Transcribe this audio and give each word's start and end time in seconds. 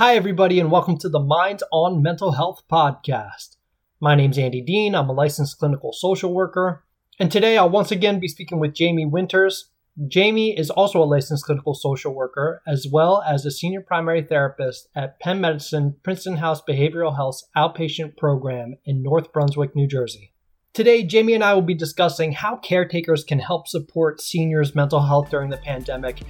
Hi, 0.00 0.16
everybody, 0.16 0.58
and 0.58 0.70
welcome 0.70 0.96
to 0.96 1.10
the 1.10 1.20
Minds 1.20 1.62
on 1.70 2.00
Mental 2.00 2.32
Health 2.32 2.62
podcast. 2.72 3.56
My 4.00 4.14
name's 4.14 4.38
Andy 4.38 4.62
Dean. 4.62 4.94
I'm 4.94 5.10
a 5.10 5.12
licensed 5.12 5.58
clinical 5.58 5.92
social 5.92 6.32
worker. 6.32 6.86
And 7.18 7.30
today 7.30 7.58
I'll 7.58 7.68
once 7.68 7.90
again 7.90 8.18
be 8.18 8.26
speaking 8.26 8.60
with 8.60 8.72
Jamie 8.72 9.04
Winters. 9.04 9.68
Jamie 10.08 10.58
is 10.58 10.70
also 10.70 11.02
a 11.02 11.04
licensed 11.04 11.44
clinical 11.44 11.74
social 11.74 12.14
worker, 12.14 12.62
as 12.66 12.86
well 12.90 13.22
as 13.28 13.44
a 13.44 13.50
senior 13.50 13.82
primary 13.82 14.22
therapist 14.22 14.88
at 14.96 15.20
Penn 15.20 15.42
Medicine 15.42 15.96
Princeton 16.02 16.36
House 16.36 16.62
Behavioral 16.66 17.16
Health's 17.16 17.46
outpatient 17.54 18.16
program 18.16 18.76
in 18.86 19.02
North 19.02 19.30
Brunswick, 19.34 19.76
New 19.76 19.86
Jersey. 19.86 20.32
Today, 20.72 21.02
Jamie 21.02 21.34
and 21.34 21.44
I 21.44 21.52
will 21.52 21.60
be 21.60 21.74
discussing 21.74 22.32
how 22.32 22.56
caretakers 22.56 23.22
can 23.22 23.40
help 23.40 23.68
support 23.68 24.22
seniors' 24.22 24.74
mental 24.74 25.02
health 25.02 25.28
during 25.28 25.50
the 25.50 25.58
pandemic, 25.58 26.22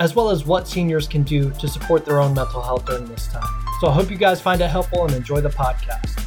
as 0.00 0.14
well 0.14 0.30
as 0.30 0.44
what 0.44 0.68
seniors 0.68 1.08
can 1.08 1.22
do 1.24 1.50
to 1.52 1.66
support 1.66 2.04
their 2.04 2.20
own 2.20 2.32
mental 2.32 2.62
health 2.62 2.86
during 2.86 3.06
this 3.06 3.26
time. 3.28 3.42
So 3.80 3.88
I 3.88 3.92
hope 3.92 4.10
you 4.10 4.16
guys 4.16 4.40
find 4.40 4.60
it 4.60 4.68
helpful 4.68 5.04
and 5.04 5.14
enjoy 5.14 5.40
the 5.40 5.48
podcast. 5.48 6.24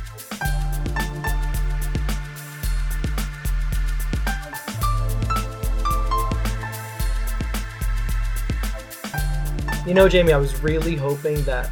You 9.88 9.93
know, 9.93 10.07
Jamie, 10.07 10.31
I 10.31 10.38
was 10.38 10.62
really 10.62 10.95
hoping 10.95 11.41
that 11.43 11.70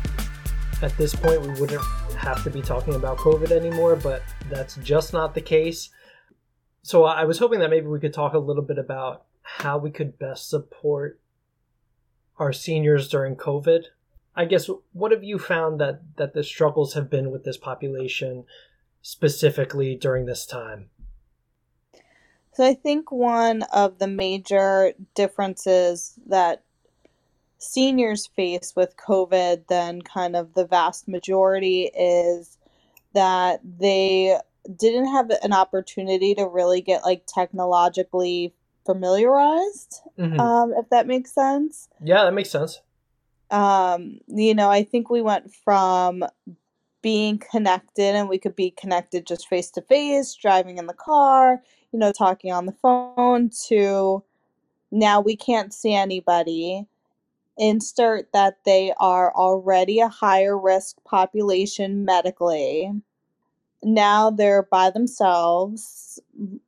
at 0.82 0.98
this 0.98 1.14
point 1.14 1.42
we 1.42 1.50
wouldn't 1.60 1.84
have 2.18 2.44
to 2.44 2.50
be 2.50 2.62
talking 2.62 2.96
about 2.96 3.18
COVID 3.18 3.52
anymore, 3.52 3.96
but 3.96 4.24
that's 4.50 4.76
just 4.78 5.14
not 5.14 5.36
the 5.36 5.42
case. 5.42 5.90
So 6.82 7.04
I 7.04 7.26
was 7.26 7.40
hoping 7.40 7.60
that 7.60 7.70
maybe 7.70 7.88
we 7.88 8.00
could 8.00 8.14
talk 8.14 8.34
a 8.34 8.40
little 8.40 8.64
bit 8.64 8.78
about 8.78 9.26
how 9.42 9.78
we 9.78 9.92
could 9.92 10.18
best 10.18 10.50
support 10.50 11.20
our 12.40 12.54
seniors 12.54 13.08
during 13.08 13.36
COVID. 13.36 13.86
I 14.36 14.46
guess 14.46 14.70
what 14.94 15.12
have 15.12 15.24
you 15.24 15.38
found 15.38 15.80
that 15.82 16.02
that 16.16 16.34
the 16.34 16.44
struggles 16.44 16.94
have 16.94 17.10
been 17.10 17.30
with 17.30 17.44
this 17.44 17.58
population 17.58 18.46
specifically 19.02 19.96
during 19.96 20.26
this 20.26 20.46
time? 20.46 20.90
So 22.54 22.66
I 22.66 22.74
think 22.74 23.12
one 23.12 23.64
of 23.74 24.00
the 24.00 24.08
major 24.08 24.94
differences 25.16 26.20
that 26.28 26.64
seniors 27.58 28.28
face 28.28 28.74
with 28.76 28.98
COVID 28.98 29.68
than 29.68 30.02
kind 30.02 30.36
of 30.36 30.54
the 30.54 30.66
vast 30.66 31.08
majority 31.08 31.92
is 31.98 32.58
that 33.14 33.60
they 33.64 34.38
didn't 34.78 35.08
have 35.08 35.30
an 35.42 35.54
opportunity 35.54 36.36
to 36.36 36.48
really 36.48 36.82
get 36.82 37.04
like 37.04 37.26
technologically 37.26 38.54
familiarized 38.86 40.02
mm-hmm. 40.18 40.40
um, 40.40 40.74
if 40.78 40.90
that 40.90 41.08
makes 41.08 41.34
sense 41.34 41.90
yeah 42.04 42.24
that 42.24 42.34
makes 42.34 42.50
sense 42.50 42.82
um, 43.52 44.20
you 44.28 44.54
know 44.54 44.70
i 44.70 44.84
think 44.84 45.10
we 45.10 45.22
went 45.22 45.54
from 45.54 46.24
being 47.02 47.42
connected 47.52 48.16
and 48.16 48.28
we 48.28 48.38
could 48.38 48.56
be 48.56 48.72
connected 48.72 49.26
just 49.26 49.48
face 49.48 49.72
to 49.72 49.82
face 49.82 50.36
driving 50.36 50.78
in 50.78 50.88
the 50.88 50.94
car 50.94 51.62
you 51.92 52.00
know 52.00 52.12
talking 52.12 52.52
on 52.52 52.66
the 52.66 52.72
phone 52.74 53.50
to 53.68 54.24
now 54.92 55.22
we 55.22 55.36
can't 55.36 55.74
see 55.74 55.94
anybody 55.94 56.88
insert 57.60 58.32
that 58.32 58.58
they 58.66 58.94
are 59.00 59.36
already 59.36 60.00
a 60.00 60.08
higher 60.08 60.58
risk 60.58 60.96
population 61.04 62.06
medically. 62.06 62.92
Now 63.84 64.30
they're 64.30 64.64
by 64.64 64.90
themselves, 64.90 66.20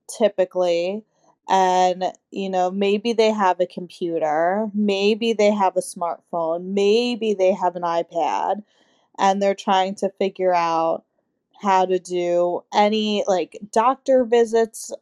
typically, 0.07 1.03
and 1.51 2.05
you 2.31 2.49
know, 2.49 2.71
maybe 2.71 3.13
they 3.13 3.31
have 3.31 3.61
a 3.61 3.67
computer, 3.67 4.69
maybe 4.75 5.33
they 5.33 5.51
have 5.51 5.77
a 5.77 5.81
smartphone, 5.81 6.65
maybe 6.73 7.35
they 7.35 7.53
have 7.53 7.77
an 7.77 7.83
iPad, 7.83 8.63
and 9.19 9.41
they're 9.41 9.55
trying 9.55 9.95
to 9.95 10.09
figure 10.19 10.53
out 10.53 11.03
how 11.61 11.85
to 11.85 11.99
do 11.99 12.61
any 12.73 13.23
like 13.27 13.57
doctor 13.71 14.25
visits 14.25 14.93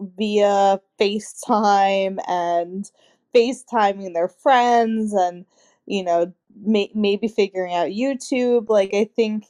via 0.00 0.80
FaceTime 1.00 2.18
and 2.28 2.90
FaceTiming 3.34 4.14
their 4.14 4.28
friends 4.28 5.12
and, 5.14 5.46
you 5.86 6.02
know, 6.04 6.32
may- 6.64 6.92
maybe 6.94 7.28
figuring 7.28 7.74
out 7.74 7.88
YouTube. 7.88 8.68
Like, 8.68 8.94
I 8.94 9.04
think 9.04 9.46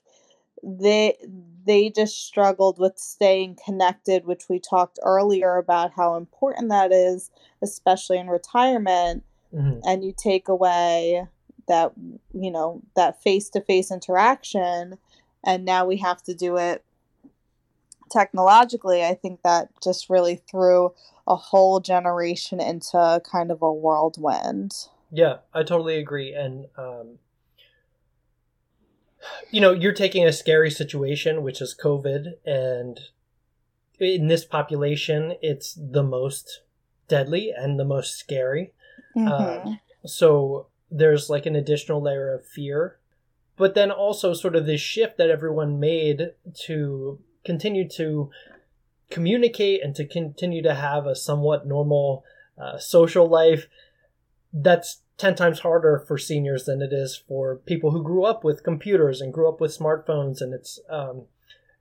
they 0.63 1.17
they 1.67 1.91
just 1.91 2.27
struggled 2.27 2.79
with 2.79 2.99
staying 2.99 3.57
connected 3.65 4.25
which 4.25 4.49
we 4.49 4.59
talked 4.59 4.99
earlier 5.03 5.57
about 5.57 5.93
how 5.95 6.17
important 6.17 6.69
that 6.69 6.93
is 6.93 7.31
especially 7.63 8.19
in 8.19 8.29
retirement 8.29 9.23
mm-hmm. 9.55 9.81
and 9.85 10.05
you 10.05 10.13
take 10.17 10.49
away 10.49 11.27
that 11.69 11.93
you 12.33 12.51
know 12.51 12.83
that 12.97 13.23
face-to-face 13.23 13.91
interaction 13.91 14.99
and 15.45 15.65
now 15.65 15.85
we 15.85 15.97
have 15.97 16.23
to 16.23 16.35
do 16.35 16.57
it 16.57 16.85
technologically 18.11 19.05
i 19.05 19.15
think 19.15 19.41
that 19.43 19.69
just 19.83 20.11
really 20.11 20.43
threw 20.51 20.93
a 21.27 21.37
whole 21.37 21.81
generation 21.81 22.61
into 22.61 23.21
kind 23.31 23.51
of 23.51 23.63
a 23.63 23.73
whirlwind. 23.73 24.73
Yeah, 25.11 25.39
I 25.55 25.63
totally 25.63 25.99
agree. 25.99 26.33
And, 26.35 26.67
um, 26.77 27.19
you 29.51 29.61
know, 29.61 29.73
you're 29.73 29.93
taking 29.93 30.27
a 30.27 30.33
scary 30.33 30.71
situation, 30.71 31.43
which 31.43 31.61
is 31.61 31.77
COVID, 31.81 32.35
and 32.45 33.01
in 33.99 34.27
this 34.27 34.45
population, 34.45 35.35
it's 35.43 35.75
the 35.75 36.03
most 36.03 36.63
deadly 37.09 37.53
and 37.57 37.79
the 37.79 37.85
most 37.85 38.19
scary. 38.19 38.73
Mm-hmm. 39.17 39.69
Uh, 39.69 39.75
so 40.05 40.67
there's 40.91 41.31
like 41.31 41.47
an 41.47 41.57
additional 41.57 42.03
layer 42.03 42.35
of 42.35 42.47
fear. 42.47 42.99
But 43.57 43.75
then 43.75 43.91
also, 43.91 44.33
sort 44.33 44.57
of 44.57 44.67
this 44.67 44.81
shift 44.81 45.19
that 45.19 45.31
everyone 45.31 45.79
made 45.79 46.33
to 46.65 47.21
continue 47.45 47.87
to 47.91 48.31
communicate 49.11 49.83
and 49.83 49.95
to 49.95 50.07
continue 50.07 50.63
to 50.63 50.75
have 50.75 51.07
a 51.07 51.15
somewhat 51.15 51.67
normal 51.67 52.25
uh, 52.57 52.79
social 52.79 53.29
life, 53.29 53.69
that's 54.53 55.02
10 55.19 55.35
times 55.35 55.61
harder 55.61 56.05
for 56.07 56.19
seniors 56.19 56.65
than 56.65 56.83
it 56.83 56.93
is 56.93 57.23
for 57.29 57.57
people 57.57 57.91
who 57.91 58.03
grew 58.03 58.25
up 58.25 58.45
with 58.45 58.65
computers 58.65 59.21
and 59.21 59.33
grew 59.33 59.49
up 59.49 59.61
with 59.61 59.77
smartphones. 59.77 60.41
And 60.41 60.53
it's, 60.53 60.81
um, 60.91 61.27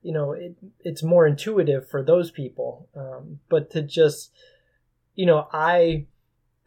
you 0.02 0.12
know, 0.12 0.32
it, 0.32 0.56
it's 0.80 1.02
more 1.02 1.26
intuitive 1.26 1.88
for 1.88 2.02
those 2.02 2.30
people. 2.30 2.88
Um, 2.94 3.40
but 3.48 3.70
to 3.70 3.82
just, 3.82 4.32
you 5.14 5.26
know, 5.26 5.48
I 5.52 6.06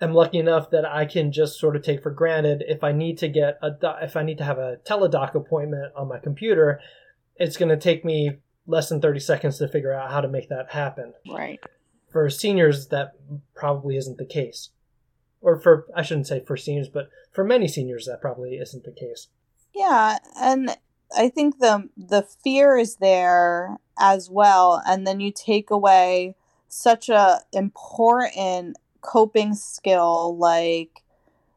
am 0.01 0.13
lucky 0.13 0.39
enough 0.39 0.69
that 0.71 0.85
I 0.85 1.05
can 1.05 1.31
just 1.31 1.59
sort 1.59 1.75
of 1.75 1.83
take 1.83 2.03
for 2.03 2.11
granted 2.11 2.63
if 2.67 2.83
I 2.83 2.91
need 2.91 3.17
to 3.19 3.27
get 3.27 3.59
a, 3.61 3.71
if 4.01 4.15
I 4.15 4.23
need 4.23 4.37
to 4.39 4.43
have 4.43 4.57
a 4.57 4.77
teledoc 4.87 5.35
appointment 5.35 5.93
on 5.95 6.07
my 6.07 6.19
computer, 6.19 6.79
it's 7.37 7.57
going 7.57 7.69
to 7.69 7.77
take 7.77 8.03
me 8.03 8.37
less 8.67 8.89
than 8.89 9.01
30 9.01 9.19
seconds 9.19 9.57
to 9.59 9.67
figure 9.67 9.93
out 9.93 10.11
how 10.11 10.21
to 10.21 10.27
make 10.27 10.49
that 10.49 10.71
happen. 10.71 11.13
Right. 11.29 11.59
For 12.11 12.29
seniors, 12.29 12.87
that 12.87 13.13
probably 13.55 13.97
isn't 13.97 14.17
the 14.17 14.25
case. 14.25 14.69
Or 15.41 15.59
for, 15.59 15.85
I 15.95 16.01
shouldn't 16.01 16.27
say 16.27 16.39
for 16.39 16.57
seniors, 16.57 16.89
but 16.89 17.09
for 17.31 17.43
many 17.43 17.67
seniors, 17.67 18.05
that 18.05 18.21
probably 18.21 18.55
isn't 18.55 18.83
the 18.83 18.91
case. 18.91 19.27
Yeah. 19.73 20.17
And 20.39 20.75
I 21.15 21.29
think 21.29 21.59
the, 21.59 21.89
the 21.95 22.23
fear 22.23 22.77
is 22.77 22.95
there 22.95 23.77
as 23.99 24.29
well. 24.29 24.81
And 24.87 25.05
then 25.05 25.19
you 25.19 25.31
take 25.31 25.69
away 25.69 26.35
such 26.67 27.09
a 27.09 27.41
important 27.53 28.77
coping 29.01 29.53
skill 29.53 30.35
like 30.37 31.03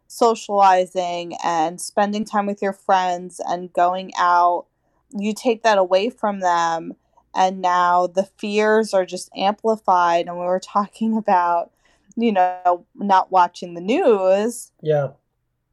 socializing 0.07 1.35
and 1.43 1.81
spending 1.81 2.25
time 2.25 2.47
with 2.47 2.63
your 2.63 2.73
friends 2.73 3.41
and 3.47 3.73
going 3.73 4.13
out 4.19 4.67
you 5.11 5.33
take 5.35 5.63
that 5.63 5.79
away 5.79 6.11
from 6.11 6.41
them 6.41 6.95
and 7.35 7.61
now 7.61 8.07
the 8.07 8.29
fears 8.39 8.93
are 8.93 9.07
just 9.07 9.31
amplified 9.37 10.27
and 10.27 10.39
we 10.39 10.45
were 10.45 10.61
talking 10.61 11.17
about 11.19 11.71
you 12.19 12.33
know 12.33 12.85
not 12.95 13.31
watching 13.33 13.75
the 13.75 13.81
news. 13.81 14.73
Yeah. 14.83 15.11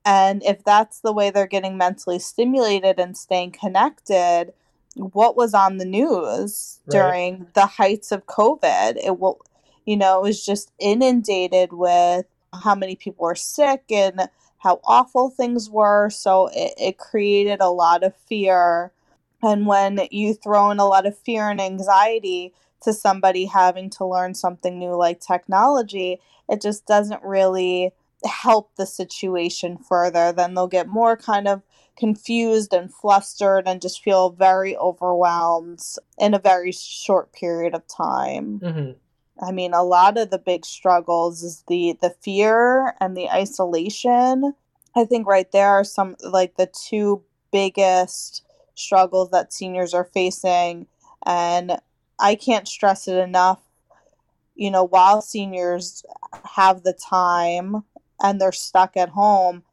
And 0.05 0.43
if 0.43 0.63
that's 0.63 0.99
the 1.01 1.11
way 1.11 1.31
they're 1.31 1.47
getting 1.47 1.77
mentally 1.77 2.19
stimulated 2.19 2.99
and 2.99 3.17
staying 3.17 3.51
connected 3.51 4.53
what 4.95 5.35
was 5.35 5.53
on 5.53 5.77
the 5.77 5.85
news 5.85 6.79
right. 6.85 6.91
during 6.91 7.47
the 7.53 7.65
heights 7.65 8.11
of 8.11 8.25
covid? 8.25 8.97
It 9.03 9.19
will 9.19 9.41
you 9.85 9.97
know 9.97 10.19
it 10.19 10.23
was 10.23 10.45
just 10.45 10.71
inundated 10.79 11.73
with 11.73 12.25
how 12.63 12.75
many 12.75 12.95
people 12.95 13.25
were 13.25 13.35
sick 13.35 13.83
and 13.89 14.29
how 14.59 14.79
awful 14.85 15.29
things 15.29 15.69
were. 15.69 16.09
So 16.09 16.47
it, 16.47 16.73
it 16.77 16.97
created 16.97 17.61
a 17.61 17.69
lot 17.69 18.03
of 18.03 18.15
fear. 18.15 18.91
And 19.43 19.67
when 19.67 20.07
you 20.09 20.33
throw 20.33 20.71
in 20.71 20.79
a 20.79 20.85
lot 20.85 21.05
of 21.05 21.17
fear 21.17 21.49
and 21.49 21.61
anxiety 21.61 22.53
to 22.85 22.93
somebody 22.93 23.45
having 23.45 23.89
to 23.91 24.05
learn 24.05 24.33
something 24.33 24.79
new 24.79 24.95
like 24.95 25.19
technology, 25.19 26.19
it 26.49 26.61
just 26.61 26.85
doesn't 26.85 27.23
really 27.23 27.91
help 28.23 28.75
the 28.75 28.85
situation 28.85 29.77
further. 29.77 30.31
Then 30.31 30.53
they'll 30.53 30.67
get 30.67 30.87
more 30.87 31.17
kind 31.17 31.47
of 31.47 31.61
confused 31.97 32.73
and 32.73 32.93
flustered 32.93 33.67
and 33.67 33.81
just 33.81 34.03
feel 34.03 34.29
very 34.29 34.75
overwhelmed 34.77 35.81
in 36.17 36.33
a 36.33 36.39
very 36.39 36.71
short 36.71 37.31
period 37.33 37.73
of 37.73 37.87
time. 37.87 38.59
Mm-hmm. 38.59 38.91
I 39.45 39.51
mean, 39.51 39.73
a 39.73 39.83
lot 39.83 40.17
of 40.17 40.29
the 40.29 40.37
big 40.37 40.65
struggles 40.65 41.43
is 41.43 41.63
the 41.67 41.97
the 42.01 42.15
fear 42.21 42.95
and 43.01 43.15
the 43.15 43.29
isolation. 43.29 44.53
I 44.95 45.05
think 45.05 45.27
right 45.27 45.51
there 45.51 45.69
are 45.69 45.83
some 45.83 46.15
like 46.23 46.55
the 46.55 46.67
two 46.67 47.23
biggest 47.51 48.43
struggles 48.75 49.31
that 49.31 49.53
seniors 49.53 49.93
are 49.93 50.05
facing. 50.05 50.87
And 51.25 51.79
I 52.19 52.35
can't 52.35 52.67
stress 52.67 53.07
it 53.07 53.17
enough. 53.17 53.61
You 54.55 54.71
know, 54.71 54.83
while 54.83 55.21
seniors 55.21 56.05
have 56.55 56.83
the 56.83 56.93
time 56.93 57.83
and 58.21 58.39
they're 58.39 58.51
stuck 58.51 58.95
at 58.95 59.09
home, 59.09 59.63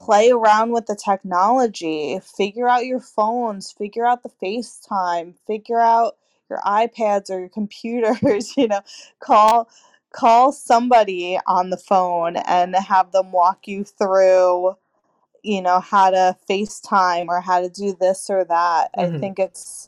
play 0.00 0.30
around 0.30 0.70
with 0.70 0.86
the 0.86 0.96
technology, 0.96 2.20
figure 2.20 2.68
out 2.68 2.86
your 2.86 3.00
phones, 3.00 3.72
figure 3.72 4.06
out 4.06 4.22
the 4.22 4.30
FaceTime, 4.42 5.34
figure 5.46 5.80
out 5.80 6.16
your 6.48 6.60
iPads 6.60 7.30
or 7.30 7.40
your 7.40 7.48
computers, 7.52 8.56
you 8.56 8.68
know, 8.68 8.80
call 9.20 9.68
call 10.10 10.52
somebody 10.52 11.38
on 11.46 11.68
the 11.68 11.76
phone 11.76 12.36
and 12.36 12.74
have 12.74 13.12
them 13.12 13.30
walk 13.30 13.68
you 13.68 13.84
through 13.84 14.74
you 15.42 15.62
know 15.62 15.80
how 15.80 16.10
to 16.10 16.36
FaceTime 16.48 17.28
or 17.28 17.40
how 17.40 17.60
to 17.60 17.68
do 17.68 17.96
this 17.98 18.28
or 18.30 18.44
that. 18.44 18.90
Mm-hmm. 18.96 19.16
I 19.16 19.18
think 19.18 19.38
it's 19.38 19.87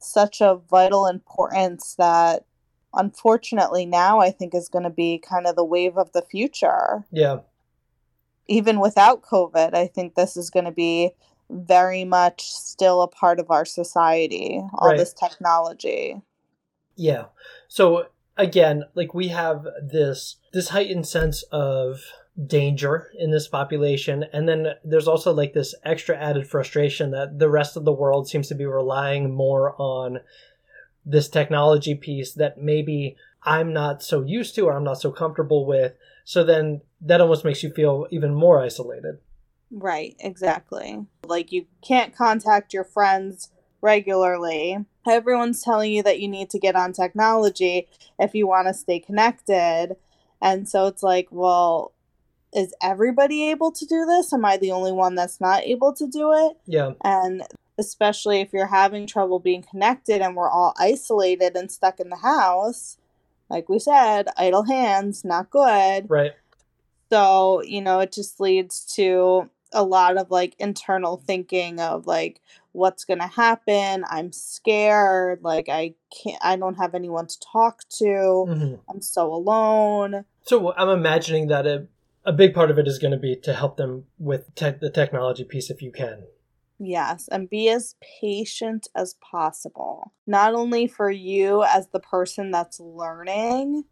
such 0.00 0.40
a 0.40 0.60
vital 0.70 1.06
importance 1.06 1.94
that 1.96 2.44
unfortunately 2.94 3.86
now 3.86 4.20
I 4.20 4.30
think 4.30 4.54
is 4.54 4.68
going 4.68 4.84
to 4.84 4.90
be 4.90 5.18
kind 5.18 5.46
of 5.46 5.56
the 5.56 5.64
wave 5.64 5.96
of 5.96 6.12
the 6.12 6.22
future. 6.22 7.04
Yeah. 7.12 7.40
Even 8.48 8.80
without 8.80 9.22
COVID, 9.22 9.74
I 9.74 9.86
think 9.86 10.14
this 10.14 10.36
is 10.36 10.50
going 10.50 10.64
to 10.64 10.72
be 10.72 11.12
very 11.50 12.04
much 12.04 12.50
still 12.50 13.02
a 13.02 13.08
part 13.08 13.38
of 13.38 13.50
our 13.50 13.64
society, 13.64 14.60
all 14.74 14.88
right. 14.88 14.98
this 14.98 15.12
technology. 15.12 16.20
Yeah. 16.96 17.26
So 17.68 18.06
again, 18.36 18.84
like 18.94 19.14
we 19.14 19.28
have 19.28 19.66
this 19.82 20.36
this 20.52 20.70
heightened 20.70 21.06
sense 21.06 21.42
of 21.52 22.00
danger 22.46 23.10
in 23.18 23.30
this 23.30 23.48
population. 23.48 24.24
And 24.32 24.48
then 24.48 24.74
there's 24.84 25.08
also 25.08 25.32
like 25.32 25.52
this 25.52 25.74
extra 25.84 26.16
added 26.16 26.48
frustration 26.48 27.10
that 27.10 27.38
the 27.38 27.50
rest 27.50 27.76
of 27.76 27.84
the 27.84 27.92
world 27.92 28.28
seems 28.28 28.48
to 28.48 28.54
be 28.54 28.66
relying 28.66 29.34
more 29.34 29.74
on 29.80 30.20
this 31.04 31.28
technology 31.28 31.94
piece 31.94 32.32
that 32.34 32.58
maybe 32.58 33.16
I'm 33.42 33.72
not 33.72 34.02
so 34.02 34.22
used 34.22 34.54
to 34.54 34.62
or 34.62 34.76
I'm 34.76 34.84
not 34.84 35.00
so 35.00 35.10
comfortable 35.10 35.66
with. 35.66 35.94
So 36.24 36.44
then 36.44 36.82
that 37.00 37.20
almost 37.20 37.44
makes 37.44 37.62
you 37.62 37.70
feel 37.70 38.06
even 38.10 38.34
more 38.34 38.60
isolated. 38.60 39.18
Right 39.70 40.16
exactly. 40.18 41.06
Like 41.24 41.52
you 41.52 41.66
can't 41.82 42.14
contact 42.14 42.74
your 42.74 42.84
friends 42.84 43.50
regularly. 43.80 44.84
Everyone's 45.08 45.62
telling 45.62 45.92
you 45.92 46.02
that 46.02 46.20
you 46.20 46.28
need 46.28 46.50
to 46.50 46.58
get 46.58 46.76
on 46.76 46.92
technology 46.92 47.88
if 48.18 48.34
you 48.34 48.46
want 48.46 48.68
to 48.68 48.74
stay 48.74 49.00
connected. 49.00 49.96
And 50.42 50.68
so 50.68 50.86
it's 50.86 51.02
like 51.02 51.28
well 51.30 51.92
is 52.52 52.74
everybody 52.82 53.50
able 53.50 53.70
to 53.72 53.86
do 53.86 54.04
this? 54.06 54.32
Am 54.32 54.44
I 54.44 54.56
the 54.56 54.72
only 54.72 54.92
one 54.92 55.14
that's 55.14 55.40
not 55.40 55.62
able 55.62 55.92
to 55.94 56.06
do 56.06 56.32
it? 56.32 56.56
Yeah. 56.66 56.92
And 57.04 57.42
especially 57.78 58.40
if 58.40 58.52
you're 58.52 58.66
having 58.66 59.06
trouble 59.06 59.38
being 59.38 59.62
connected 59.62 60.20
and 60.20 60.36
we're 60.36 60.50
all 60.50 60.74
isolated 60.78 61.56
and 61.56 61.70
stuck 61.70 62.00
in 62.00 62.10
the 62.10 62.16
house, 62.16 62.98
like 63.48 63.68
we 63.68 63.78
said, 63.78 64.28
idle 64.36 64.64
hands, 64.64 65.24
not 65.24 65.50
good. 65.50 66.08
Right. 66.08 66.32
So, 67.10 67.62
you 67.62 67.80
know, 67.80 68.00
it 68.00 68.12
just 68.12 68.40
leads 68.40 68.84
to 68.94 69.50
a 69.72 69.82
lot 69.84 70.16
of 70.16 70.30
like 70.30 70.54
internal 70.58 71.16
thinking 71.16 71.80
of 71.80 72.06
like 72.06 72.40
what's 72.72 73.04
going 73.04 73.20
to 73.20 73.26
happen. 73.26 74.04
I'm 74.08 74.32
scared. 74.32 75.42
Like 75.42 75.68
I 75.68 75.94
can't 76.22 76.38
I 76.42 76.56
don't 76.56 76.76
have 76.76 76.94
anyone 76.94 77.26
to 77.26 77.40
talk 77.40 77.88
to. 77.98 78.04
Mm-hmm. 78.04 78.74
I'm 78.88 79.00
so 79.00 79.32
alone. 79.32 80.24
So 80.42 80.72
I'm 80.74 80.88
imagining 80.88 81.48
that 81.48 81.66
it 81.66 81.88
a 82.24 82.32
big 82.32 82.54
part 82.54 82.70
of 82.70 82.78
it 82.78 82.86
is 82.86 82.98
going 82.98 83.12
to 83.12 83.16
be 83.16 83.36
to 83.36 83.52
help 83.52 83.76
them 83.76 84.04
with 84.18 84.54
te- 84.54 84.70
the 84.70 84.90
technology 84.90 85.44
piece 85.44 85.70
if 85.70 85.82
you 85.82 85.90
can. 85.90 86.24
Yes, 86.78 87.28
and 87.30 87.50
be 87.50 87.68
as 87.68 87.94
patient 88.20 88.88
as 88.94 89.14
possible. 89.20 90.12
Not 90.26 90.54
only 90.54 90.86
for 90.86 91.10
you 91.10 91.62
as 91.62 91.88
the 91.88 92.00
person 92.00 92.50
that's 92.50 92.80
learning, 92.80 93.84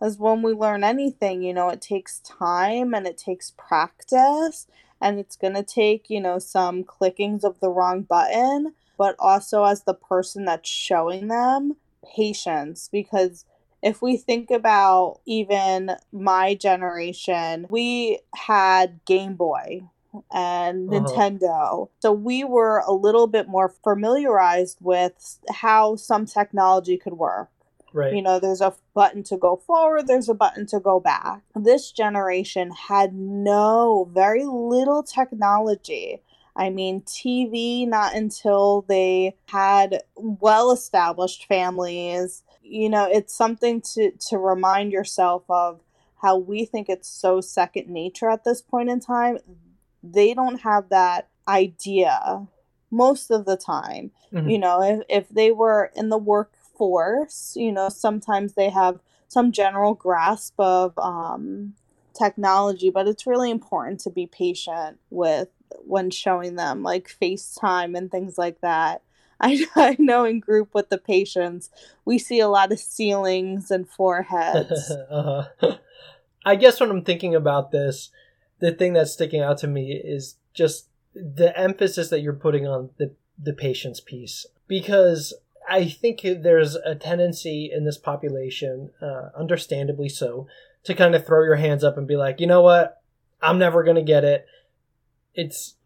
as 0.00 0.18
when 0.18 0.42
we 0.42 0.52
learn 0.52 0.84
anything, 0.84 1.42
you 1.42 1.52
know, 1.52 1.68
it 1.68 1.82
takes 1.82 2.20
time 2.20 2.94
and 2.94 3.06
it 3.06 3.18
takes 3.18 3.52
practice 3.58 4.66
and 5.00 5.18
it's 5.18 5.36
going 5.36 5.54
to 5.54 5.62
take, 5.62 6.08
you 6.08 6.20
know, 6.20 6.38
some 6.38 6.84
clickings 6.84 7.42
of 7.42 7.58
the 7.60 7.70
wrong 7.70 8.02
button, 8.02 8.74
but 8.96 9.16
also 9.18 9.64
as 9.64 9.82
the 9.82 9.94
person 9.94 10.44
that's 10.44 10.68
showing 10.68 11.28
them 11.28 11.76
patience 12.16 12.88
because 12.90 13.44
if 13.82 14.02
we 14.02 14.16
think 14.16 14.50
about 14.50 15.20
even 15.26 15.92
my 16.12 16.54
generation, 16.54 17.66
we 17.70 18.20
had 18.34 19.00
Game 19.04 19.34
Boy 19.34 19.82
and 20.32 20.92
uh-huh. 20.92 21.06
Nintendo. 21.06 21.88
So 22.00 22.12
we 22.12 22.44
were 22.44 22.82
a 22.86 22.92
little 22.92 23.26
bit 23.26 23.48
more 23.48 23.68
familiarized 23.68 24.78
with 24.80 25.38
how 25.50 25.96
some 25.96 26.26
technology 26.26 26.96
could 26.96 27.14
work. 27.14 27.48
Right. 27.92 28.14
You 28.14 28.22
know, 28.22 28.38
there's 28.38 28.60
a 28.60 28.74
button 28.94 29.24
to 29.24 29.36
go 29.36 29.56
forward, 29.56 30.06
there's 30.06 30.28
a 30.28 30.34
button 30.34 30.66
to 30.66 30.78
go 30.78 31.00
back. 31.00 31.40
This 31.56 31.90
generation 31.90 32.70
had 32.88 33.14
no, 33.14 34.08
very 34.12 34.44
little 34.44 35.02
technology. 35.02 36.22
I 36.54 36.70
mean, 36.70 37.02
TV, 37.02 37.88
not 37.88 38.14
until 38.14 38.82
they 38.82 39.36
had 39.46 40.02
well 40.14 40.70
established 40.70 41.46
families 41.46 42.42
you 42.62 42.88
know 42.88 43.08
it's 43.10 43.34
something 43.34 43.80
to 43.80 44.12
to 44.28 44.38
remind 44.38 44.92
yourself 44.92 45.44
of 45.48 45.80
how 46.22 46.36
we 46.36 46.64
think 46.64 46.88
it's 46.88 47.08
so 47.08 47.40
second 47.40 47.88
nature 47.88 48.28
at 48.28 48.44
this 48.44 48.60
point 48.60 48.90
in 48.90 49.00
time. 49.00 49.38
They 50.02 50.34
don't 50.34 50.60
have 50.60 50.88
that 50.90 51.28
idea 51.48 52.46
most 52.90 53.30
of 53.30 53.44
the 53.46 53.56
time. 53.56 54.10
Mm-hmm. 54.32 54.48
you 54.48 54.58
know 54.58 54.80
if, 54.80 55.02
if 55.08 55.28
they 55.28 55.50
were 55.50 55.90
in 55.96 56.08
the 56.08 56.16
workforce 56.16 57.54
you 57.56 57.72
know 57.72 57.88
sometimes 57.88 58.54
they 58.54 58.70
have 58.70 59.00
some 59.26 59.50
general 59.50 59.94
grasp 59.94 60.54
of 60.56 60.96
um, 60.98 61.74
technology 62.16 62.90
but 62.90 63.08
it's 63.08 63.26
really 63.26 63.50
important 63.50 63.98
to 64.00 64.10
be 64.10 64.28
patient 64.28 65.00
with 65.10 65.48
when 65.84 66.10
showing 66.10 66.54
them 66.54 66.84
like 66.84 67.12
facetime 67.20 67.98
and 67.98 68.12
things 68.12 68.38
like 68.38 68.60
that 68.60 69.02
I, 69.42 69.66
I 69.74 69.96
know 69.98 70.24
in 70.24 70.40
group 70.40 70.74
with 70.74 70.90
the 70.90 70.98
patients, 70.98 71.70
we 72.04 72.18
see 72.18 72.40
a 72.40 72.48
lot 72.48 72.72
of 72.72 72.78
ceilings 72.78 73.70
and 73.70 73.88
foreheads. 73.88 74.90
uh-huh. 75.10 75.76
I 76.44 76.56
guess 76.56 76.80
when 76.80 76.90
I'm 76.90 77.04
thinking 77.04 77.34
about 77.34 77.70
this, 77.70 78.10
the 78.60 78.72
thing 78.72 78.92
that's 78.92 79.12
sticking 79.12 79.40
out 79.40 79.58
to 79.58 79.66
me 79.66 79.92
is 79.92 80.36
just 80.52 80.88
the 81.14 81.56
emphasis 81.58 82.08
that 82.10 82.20
you're 82.20 82.32
putting 82.32 82.66
on 82.66 82.90
the 82.98 83.14
the 83.42 83.52
patience 83.54 84.00
piece 84.00 84.46
because 84.68 85.32
I 85.68 85.88
think 85.88 86.20
there's 86.22 86.74
a 86.74 86.94
tendency 86.94 87.70
in 87.72 87.84
this 87.84 87.96
population, 87.96 88.90
uh, 89.00 89.30
understandably 89.36 90.08
so, 90.08 90.46
to 90.84 90.94
kind 90.94 91.14
of 91.14 91.26
throw 91.26 91.42
your 91.44 91.56
hands 91.56 91.84
up 91.84 91.96
and 91.96 92.06
be 92.06 92.16
like, 92.16 92.40
you 92.40 92.46
know 92.46 92.60
what, 92.60 93.00
I'm 93.40 93.58
never 93.58 93.82
gonna 93.82 94.02
get 94.02 94.24
it. 94.24 94.46
It's, 95.34 95.76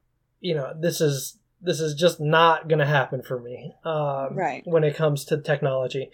you 0.40 0.54
know, 0.54 0.72
this 0.78 1.00
is 1.00 1.38
this 1.64 1.80
is 1.80 1.94
just 1.94 2.20
not 2.20 2.68
going 2.68 2.78
to 2.78 2.86
happen 2.86 3.22
for 3.22 3.40
me 3.40 3.74
um, 3.84 4.36
right. 4.36 4.62
when 4.64 4.84
it 4.84 4.94
comes 4.94 5.24
to 5.26 5.38
technology. 5.38 6.10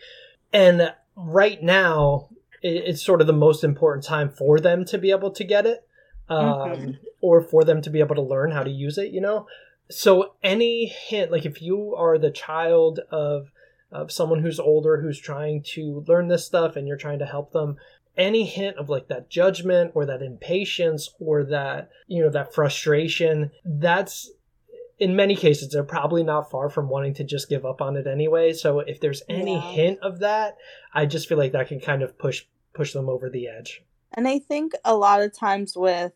And 0.53 0.95
right 1.17 1.63
now, 1.63 2.29
it's 2.63 3.03
sort 3.03 3.21
of 3.21 3.27
the 3.27 3.33
most 3.33 3.65
important 3.65 4.05
time 4.05 4.31
for 4.31 4.61
them 4.61 4.85
to 4.87 4.99
be 4.99 5.11
able 5.11 5.31
to 5.33 5.45
get 5.45 5.67
it 5.67 5.87
um, 6.29 6.45
mm-hmm. 6.45 6.91
or 7.21 7.43
for 7.43 7.65
them 7.65 7.83
to 7.83 7.91
be 7.91 8.01
able 8.01 8.15
to 8.15 8.23
learn 8.23 8.51
how 8.51 8.63
to 8.63 8.71
use 8.71 8.99
it, 8.99 9.13
you 9.13 9.21
know? 9.21 9.47
So, 9.91 10.35
any 10.43 10.87
hint, 10.87 11.33
like 11.33 11.45
if 11.45 11.61
you 11.61 11.95
are 11.97 12.17
the 12.17 12.31
child 12.31 13.01
of, 13.11 13.51
of 13.91 14.13
someone 14.13 14.41
who's 14.41 14.61
older 14.61 15.01
who's 15.01 15.19
trying 15.19 15.65
to 15.75 16.05
learn 16.07 16.29
this 16.29 16.47
stuff 16.47 16.77
and 16.77 16.87
you're 16.87 16.97
trying 16.97 17.19
to 17.19 17.27
help 17.27 17.53
them, 17.53 17.77
any 18.17 18.45
hint 18.45 18.77
of 18.77 18.89
like 18.89 19.09
that 19.09 19.31
judgment 19.31 19.93
or 19.95 20.07
that 20.07 20.23
impatience 20.23 21.11
or 21.19 21.43
that, 21.45 21.91
you 22.07 22.23
know, 22.23 22.31
that 22.31 22.55
frustration, 22.55 23.51
that's 23.65 24.31
in 25.01 25.17
many 25.17 25.35
cases 25.35 25.71
they're 25.71 25.83
probably 25.83 26.23
not 26.23 26.51
far 26.51 26.69
from 26.69 26.89
wanting 26.89 27.15
to 27.15 27.25
just 27.25 27.49
give 27.49 27.65
up 27.65 27.81
on 27.81 27.97
it 27.97 28.07
anyway 28.07 28.53
so 28.53 28.81
if 28.81 29.01
there's 29.01 29.23
any 29.29 29.55
yeah. 29.55 29.73
hint 29.73 29.99
of 30.03 30.21
that 30.21 30.57
i 30.95 31.05
just 31.07 31.29
feel 31.29 31.39
like 31.39 31.53
that 31.53 31.67
can 31.67 31.81
kind 31.81 32.03
of 32.03 32.17
push 32.19 32.45
push 32.75 32.93
them 32.93 33.09
over 33.09 33.29
the 33.29 33.49
edge 33.49 33.83
and 34.13 34.29
i 34.29 34.39
think 34.39 34.73
a 34.85 34.95
lot 34.95 35.23
of 35.23 35.33
times 35.33 35.77
with 35.77 36.13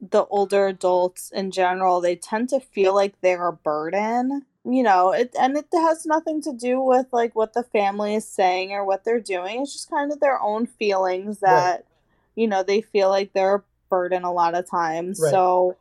the 0.00 0.24
older 0.26 0.68
adults 0.68 1.30
in 1.34 1.50
general 1.50 2.00
they 2.00 2.16
tend 2.16 2.48
to 2.48 2.60
feel 2.60 2.94
like 2.94 3.20
they're 3.20 3.48
a 3.48 3.52
burden 3.52 4.46
you 4.64 4.82
know 4.82 5.10
it 5.10 5.34
and 5.38 5.56
it 5.56 5.66
has 5.72 6.06
nothing 6.06 6.40
to 6.40 6.52
do 6.52 6.80
with 6.80 7.06
like 7.12 7.34
what 7.34 7.52
the 7.52 7.62
family 7.62 8.14
is 8.14 8.26
saying 8.26 8.72
or 8.72 8.84
what 8.84 9.04
they're 9.04 9.20
doing 9.20 9.62
it's 9.62 9.72
just 9.72 9.90
kind 9.90 10.12
of 10.12 10.20
their 10.20 10.40
own 10.40 10.66
feelings 10.66 11.40
that 11.40 11.70
right. 11.70 11.84
you 12.34 12.46
know 12.46 12.62
they 12.62 12.80
feel 12.80 13.08
like 13.08 13.32
they're 13.32 13.56
a 13.56 13.62
burden 13.88 14.22
a 14.22 14.32
lot 14.32 14.54
of 14.54 14.68
times 14.68 15.18
right. 15.20 15.30
so 15.30 15.76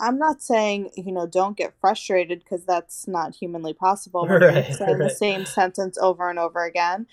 I'm 0.00 0.18
not 0.18 0.42
saying, 0.42 0.90
you 0.96 1.12
know, 1.12 1.26
don't 1.26 1.56
get 1.56 1.74
frustrated 1.80 2.40
because 2.40 2.64
that's 2.64 3.06
not 3.06 3.34
humanly 3.34 3.74
possible. 3.74 4.26
Right, 4.26 4.74
saying 4.74 4.98
right. 4.98 4.98
the 4.98 5.10
same 5.10 5.44
sentence 5.44 5.98
over 5.98 6.28
and 6.30 6.38
over 6.38 6.64
again. 6.64 7.06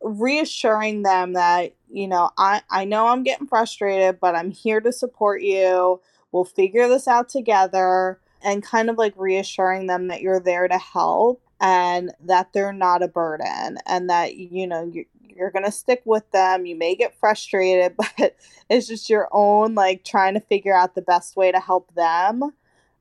Reassuring 0.00 1.02
them 1.02 1.34
that, 1.34 1.74
you 1.90 2.08
know, 2.08 2.30
I, 2.38 2.62
I 2.70 2.84
know 2.84 3.06
I'm 3.08 3.22
getting 3.22 3.46
frustrated, 3.46 4.18
but 4.18 4.34
I'm 4.34 4.50
here 4.50 4.80
to 4.80 4.92
support 4.92 5.42
you. 5.42 6.00
We'll 6.32 6.44
figure 6.44 6.88
this 6.88 7.06
out 7.06 7.28
together. 7.28 8.18
and 8.42 8.62
kind 8.62 8.90
of 8.90 8.98
like 8.98 9.14
reassuring 9.16 9.86
them 9.86 10.08
that 10.08 10.20
you're 10.20 10.40
there 10.40 10.68
to 10.68 10.78
help 10.78 11.42
and 11.60 12.12
that 12.24 12.52
they're 12.52 12.72
not 12.72 13.02
a 13.02 13.08
burden 13.08 13.78
and 13.86 14.10
that 14.10 14.36
you 14.36 14.66
know 14.66 14.90
you, 14.92 15.04
you're 15.36 15.50
going 15.50 15.64
to 15.64 15.72
stick 15.72 16.02
with 16.04 16.28
them 16.30 16.66
you 16.66 16.76
may 16.76 16.94
get 16.94 17.18
frustrated 17.18 17.94
but 18.18 18.36
it's 18.68 18.88
just 18.88 19.10
your 19.10 19.28
own 19.32 19.74
like 19.74 20.04
trying 20.04 20.34
to 20.34 20.40
figure 20.40 20.74
out 20.74 20.94
the 20.94 21.02
best 21.02 21.36
way 21.36 21.52
to 21.52 21.60
help 21.60 21.94
them. 21.94 22.52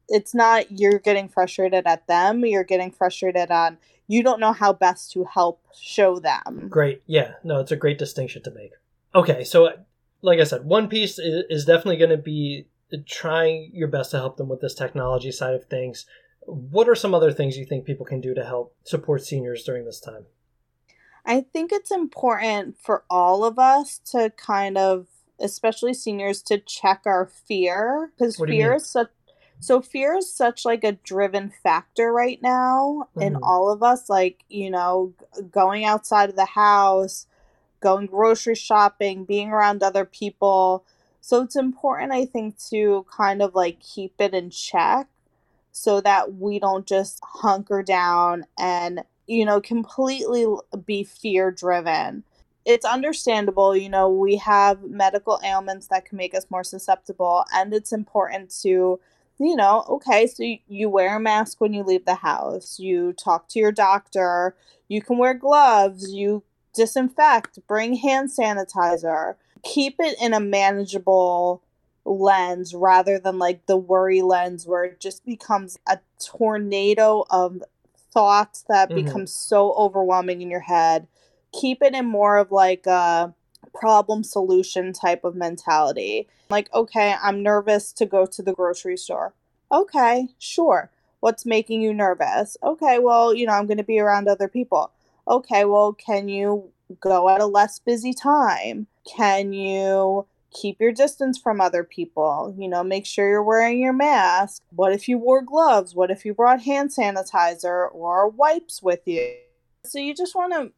It's 0.08 0.36
not 0.36 0.72
you're 0.72 1.00
getting 1.00 1.30
frustrated 1.30 1.86
at 1.86 2.08
them 2.08 2.46
you're 2.46 2.64
getting 2.64 2.92
frustrated 2.92 3.52
on 3.52 3.78
you 4.08 4.24
don't 4.24 4.42
know 4.42 4.52
how 4.52 4.74
best 4.74 5.12
to 5.14 5.24
help 5.24 5.62
show 5.80 6.20
them. 6.20 6.68
Great. 6.70 7.02
Yeah. 7.06 7.34
No 7.44 7.60
it's 7.60 7.72
a 7.72 7.78
great 7.78 7.98
distinction 7.98 8.44
to 8.44 8.52
make. 8.52 8.72
Okay 9.16 9.44
so 9.44 9.68
uh, 9.68 9.78
like 10.22 10.40
i 10.40 10.44
said 10.44 10.66
one 10.66 10.88
piece 10.88 11.18
is 11.20 11.66
definitely 11.66 11.98
going 11.98 12.12
to 12.12 12.18
be 12.18 12.68
uh, 12.94 12.98
trying 13.06 13.72
your 13.74 13.88
best 13.88 14.12
to 14.12 14.18
help 14.18 14.38
them 14.38 14.50
with 14.50 14.62
this 14.62 14.76
technology 14.76 15.32
side 15.32 15.54
of 15.54 15.66
things. 15.66 16.06
What 16.42 16.90
are 16.90 16.96
some 16.96 17.14
other 17.14 17.32
things 17.32 17.58
you 17.58 17.66
think 17.66 17.86
people 17.86 18.06
can 18.06 18.20
do 18.20 18.34
to 18.34 18.44
help 18.44 18.76
support 18.84 19.24
seniors 19.24 19.64
during 19.64 19.86
this 19.86 20.00
time 20.00 20.26
i 21.26 21.42
think 21.42 21.72
it's 21.72 21.92
important 21.92 22.78
for 22.80 23.04
all 23.10 23.44
of 23.44 23.60
us 23.60 24.00
to 24.00 24.32
kind 24.38 24.78
of 24.78 25.08
especially 25.40 25.94
seniors 25.94 26.42
to 26.42 26.58
check 26.60 27.02
our 27.06 27.26
fear 27.48 28.12
because 28.16 28.38
fear 28.38 28.76
is 28.76 28.86
such 28.86 29.10
so 29.62 29.80
fear 29.80 30.18
is 30.18 30.34
such 30.34 30.66
like 30.66 30.84
a 30.84 30.94
driven 30.94 31.52
factor 31.64 32.12
right 32.12 32.42
now 32.42 33.08
mm-hmm. 33.12 33.22
in 33.22 33.36
all 33.38 33.72
of 33.72 33.84
us 33.84 34.10
like, 34.10 34.44
you 34.50 34.72
know, 34.72 35.14
going 35.52 35.86
outside 35.86 36.30
of 36.30 36.36
the 36.36 36.46
house, 36.46 37.28
going 37.80 38.08
grocery 38.08 38.56
shopping, 38.56 39.24
being 39.24 39.52
around 39.52 39.84
other 39.84 40.04
people. 40.04 40.84
So 41.22 41.44
it's 41.44 41.56
important 41.56 42.12
I 42.12 42.26
think 42.26 42.58
to 42.70 43.06
kind 43.16 43.44
of 43.44 43.54
like 43.54 43.80
keep 43.80 44.16
it 44.18 44.34
in 44.34 44.50
check 44.50 45.08
so 45.72 46.02
that 46.02 46.34
we 46.34 46.58
don't 46.58 46.88
just 46.88 47.20
hunker 47.24 47.84
down 47.84 48.46
and 48.60 49.04
you 49.32 49.46
know 49.46 49.62
completely 49.62 50.46
be 50.86 51.04
fear 51.04 51.52
driven 51.52 52.24
it's 52.66 52.86
understandable 52.86 53.76
you 53.76 53.90
know 53.90 54.10
we 54.10 54.36
have 54.36 54.84
medical 54.84 55.40
ailments 55.44 55.88
that 55.88 56.06
can 56.06 56.18
make 56.18 56.36
us 56.36 56.46
more 56.50 56.64
susceptible 56.64 57.46
and 57.54 57.74
it's 57.74 57.92
important 57.92 58.54
to 58.62 59.00
you 59.42 59.56
know, 59.56 59.84
okay, 59.90 60.28
so 60.28 60.44
you, 60.68 60.88
wear 60.88 61.18
a 61.18 61.20
mask 61.20 61.60
when 61.60 61.74
you 61.74 61.82
leave 61.82 62.06
the 62.06 62.14
house, 62.14 62.80
you 62.80 63.12
talk 63.14 63.48
to 63.50 63.60
your 63.60 63.72
doctor, 63.72 64.56
you 64.88 65.02
can 65.02 65.18
wear 65.18 65.34
gloves, 65.34 66.14
you 66.14 66.44
disinfect, 66.76 67.60
bring 67.68 67.96
hand 67.96 68.30
sanitizer, 68.30 69.36
keep 69.64 69.96
it 70.00 70.16
in 70.22 70.34
a 70.34 70.40
manageable 70.40 71.64
lens 72.06 72.76
rather 72.76 73.18
than 73.18 73.40
like 73.40 73.66
the 73.66 73.78
worry 73.78 74.22
lens 74.22 74.68
where 74.68 74.84
it 74.84 75.00
just 75.00 75.26
becomes 75.26 75.78
a 75.88 76.00
tornado 76.20 77.26
of 77.32 77.64
thoughts 78.14 78.64
that 78.68 78.90
mm-hmm. 78.90 79.06
become 79.06 79.28
so 79.28 79.74
overwhelming 79.74 80.42
in 80.42 80.50
your 80.50 80.62
head. 80.62 81.08
Keep 81.54 81.82
it 81.82 81.94
in 81.94 82.06
more 82.06 82.38
of 82.38 82.52
like 82.52 82.86
a 82.86 83.34
problem 83.74 84.24
solution 84.24 84.94
type 84.94 85.24
of 85.24 85.36
mentality. 85.36 86.28
Like, 86.50 86.74
okay, 86.74 87.16
I'm 87.22 87.44
nervous 87.44 87.92
to 87.94 88.06
go 88.06 88.26
to 88.26 88.42
the 88.42 88.54
grocery 88.54 88.98
store. 88.98 89.34
Okay, 89.72 90.28
sure. 90.38 90.92
What's 91.22 91.46
making 91.46 91.82
you 91.82 91.94
nervous? 91.94 92.58
Okay, 92.64 93.00
well, 93.00 93.34
you 93.34 93.46
know, 93.46 93.54
I'm 93.54 93.68
going 93.68 93.78
to 93.78 93.84
be 93.84 94.00
around 94.00 94.28
other 94.28 94.48
people. 94.48 94.92
Okay, 95.28 95.66
well, 95.66 95.94
can 95.94 96.28
you 96.28 96.72
go 97.00 97.30
at 97.30 97.42
a 97.42 97.46
less 97.46 97.80
busy 97.80 98.14
time? 98.14 98.88
Can 99.16 99.54
you 99.54 100.26
keep 100.52 100.80
your 100.80 100.92
distance 100.92 101.38
from 101.38 101.62
other 101.62 101.84
people? 101.84 102.54
You 102.58 102.68
know, 102.68 102.84
make 102.84 103.06
sure 103.06 103.28
you're 103.28 103.44
wearing 103.44 103.80
your 103.80 103.94
mask. 103.94 104.62
What 104.76 104.94
if 104.94 105.08
you 105.08 105.18
wore 105.18 105.42
gloves? 105.42 105.96
What 105.96 106.12
if 106.12 106.26
you 106.26 106.34
brought 106.34 106.62
hand 106.62 106.92
sanitizer 106.92 107.94
or 107.94 108.30
wipes 108.30 108.82
with 108.82 109.08
you? 109.08 109.36
So 109.86 110.00
you 110.00 110.14
just 110.14 110.36
want 110.36 110.54
to 110.54 110.72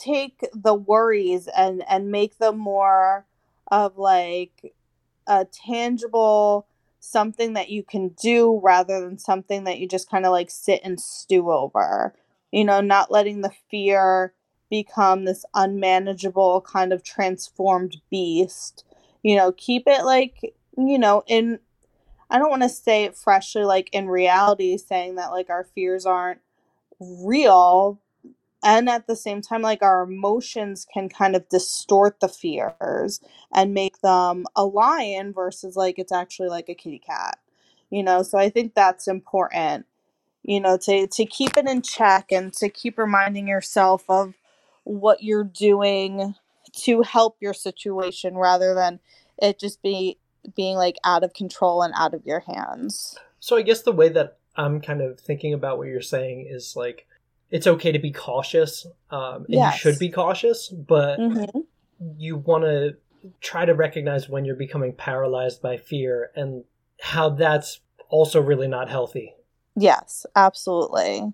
take 0.00 0.44
the 0.54 0.74
worries 0.74 1.48
and 1.56 1.84
and 1.88 2.10
make 2.10 2.38
them 2.38 2.56
more 2.56 3.26
of 3.70 3.98
like 3.98 4.72
a 5.26 5.44
tangible 5.44 6.66
something 7.00 7.52
that 7.54 7.70
you 7.70 7.82
can 7.82 8.08
do 8.20 8.60
rather 8.62 9.00
than 9.00 9.18
something 9.18 9.64
that 9.64 9.78
you 9.78 9.86
just 9.86 10.10
kind 10.10 10.24
of 10.24 10.32
like 10.32 10.50
sit 10.50 10.80
and 10.82 11.00
stew 11.00 11.50
over 11.50 12.14
you 12.50 12.64
know 12.64 12.80
not 12.80 13.10
letting 13.10 13.42
the 13.42 13.52
fear 13.70 14.32
become 14.70 15.24
this 15.24 15.44
unmanageable 15.54 16.62
kind 16.62 16.92
of 16.92 17.02
transformed 17.02 17.98
beast. 18.10 18.84
You 19.22 19.36
know 19.36 19.52
keep 19.52 19.82
it 19.86 20.04
like 20.04 20.54
you 20.76 20.98
know 20.98 21.22
in 21.26 21.58
i 22.30 22.38
don't 22.38 22.50
want 22.50 22.62
to 22.62 22.68
say 22.68 23.04
it 23.04 23.16
freshly 23.16 23.64
like 23.64 23.90
in 23.92 24.08
reality 24.08 24.76
saying 24.76 25.16
that 25.16 25.30
like 25.30 25.50
our 25.50 25.64
fears 25.64 26.06
aren't 26.06 26.40
real 27.00 28.00
and 28.62 28.88
at 28.88 29.06
the 29.06 29.16
same 29.16 29.40
time 29.40 29.62
like 29.62 29.82
our 29.82 30.02
emotions 30.02 30.86
can 30.92 31.08
kind 31.08 31.34
of 31.34 31.48
distort 31.48 32.20
the 32.20 32.28
fears 32.28 33.20
and 33.52 33.74
make 33.74 34.00
them 34.00 34.46
a 34.56 34.64
lion 34.64 35.32
versus 35.32 35.76
like 35.76 35.98
it's 35.98 36.12
actually 36.12 36.48
like 36.48 36.68
a 36.68 36.74
kitty 36.74 36.98
cat 36.98 37.38
you 37.90 38.04
know? 38.04 38.22
So 38.22 38.38
i 38.38 38.48
think 38.48 38.74
that's 38.74 39.08
important 39.08 39.86
you 40.42 40.60
know 40.60 40.76
to 40.78 41.06
to 41.06 41.26
keep 41.26 41.56
it 41.56 41.68
in 41.68 41.82
check 41.82 42.32
and 42.32 42.52
to 42.54 42.68
keep 42.68 42.98
reminding 42.98 43.48
yourself 43.48 44.04
of 44.08 44.34
what 44.90 45.22
you're 45.22 45.44
doing 45.44 46.34
to 46.72 47.02
help 47.02 47.36
your 47.40 47.54
situation 47.54 48.36
rather 48.36 48.74
than 48.74 48.98
it 49.38 49.58
just 49.58 49.80
be 49.82 50.18
being 50.56 50.76
like 50.76 50.96
out 51.04 51.22
of 51.22 51.32
control 51.32 51.82
and 51.82 51.94
out 51.96 52.12
of 52.12 52.24
your 52.26 52.40
hands 52.40 53.16
so 53.38 53.56
i 53.56 53.62
guess 53.62 53.82
the 53.82 53.92
way 53.92 54.08
that 54.08 54.38
i'm 54.56 54.80
kind 54.80 55.00
of 55.00 55.20
thinking 55.20 55.54
about 55.54 55.78
what 55.78 55.86
you're 55.86 56.00
saying 56.00 56.46
is 56.48 56.74
like 56.74 57.06
it's 57.50 57.66
okay 57.66 57.92
to 57.92 57.98
be 57.98 58.10
cautious 58.10 58.86
um, 59.10 59.44
and 59.44 59.46
yes. 59.48 59.74
you 59.74 59.78
should 59.92 59.98
be 59.98 60.10
cautious 60.10 60.68
but 60.68 61.18
mm-hmm. 61.18 61.60
you 62.16 62.36
want 62.36 62.64
to 62.64 62.96
try 63.40 63.64
to 63.64 63.74
recognize 63.74 64.28
when 64.28 64.44
you're 64.44 64.56
becoming 64.56 64.92
paralyzed 64.92 65.62
by 65.62 65.76
fear 65.76 66.30
and 66.34 66.64
how 67.00 67.28
that's 67.28 67.80
also 68.08 68.40
really 68.40 68.68
not 68.68 68.88
healthy 68.88 69.34
yes 69.76 70.26
absolutely 70.34 71.32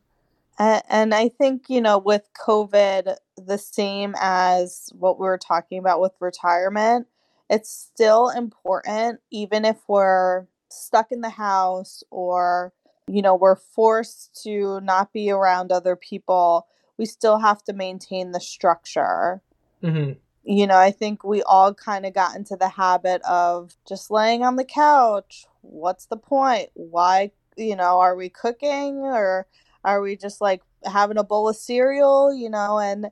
and, 0.59 0.83
and 0.89 1.15
i 1.15 1.29
think 1.29 1.65
you 1.69 1.81
know 1.81 1.99
with 1.99 2.29
covid 2.35 3.17
the 3.37 3.59
same 3.59 4.15
as 4.21 4.91
what 4.93 5.19
we 5.19 5.27
were 5.27 5.39
talking 5.39 5.79
about 5.79 6.01
with 6.01 6.13
retirement 6.21 7.07
it's 7.49 7.71
still 7.71 8.31
important 8.31 9.21
even 9.31 9.65
if 9.65 9.77
we're 9.89 10.47
stuck 10.69 11.13
in 11.13 11.21
the 11.21 11.31
house 11.31 12.03
or 12.11 12.73
you 13.09 13.23
know, 13.23 13.35
we're 13.35 13.57
forced 13.57 14.43
to 14.43 14.81
not 14.81 15.13
be 15.13 15.31
around 15.31 15.71
other 15.71 15.97
people, 15.97 16.67
we 16.99 17.07
still 17.07 17.39
have 17.39 17.63
to 17.65 17.73
maintain 17.73 18.33
the 18.33 18.41
structure. 18.41 19.43
Mm-hmm. 19.83 20.13
You 20.43 20.67
know, 20.67 20.77
I 20.77 20.91
think 20.91 21.25
we 21.25 21.43
all 21.43 21.75
kind 21.75 22.07
of 22.07 22.15
got 22.15 22.37
into 22.37 22.57
the 22.57 22.69
habit 22.69 23.23
of 23.23 23.77
just 23.87 24.11
laying 24.11 24.45
on 24.45 24.57
the 24.57 24.65
couch. 24.65 25.47
What's 25.63 26.07
the 26.07 26.17
point? 26.17 26.71
Why, 26.75 27.33
you 27.57 27.77
know, 27.77 28.01
are 28.01 28.17
we 28.17 28.29
cooking 28.29 28.99
or 28.99 29.47
are 29.87 30.03
we 30.03 30.17
just 30.17 30.41
like 30.41 30.63
having 30.85 31.17
a 31.17 31.25
bowl 31.25 31.49
of 31.49 31.57
cereal, 31.57 32.35
you 32.35 32.51
know? 32.51 32.79
And 32.81 33.07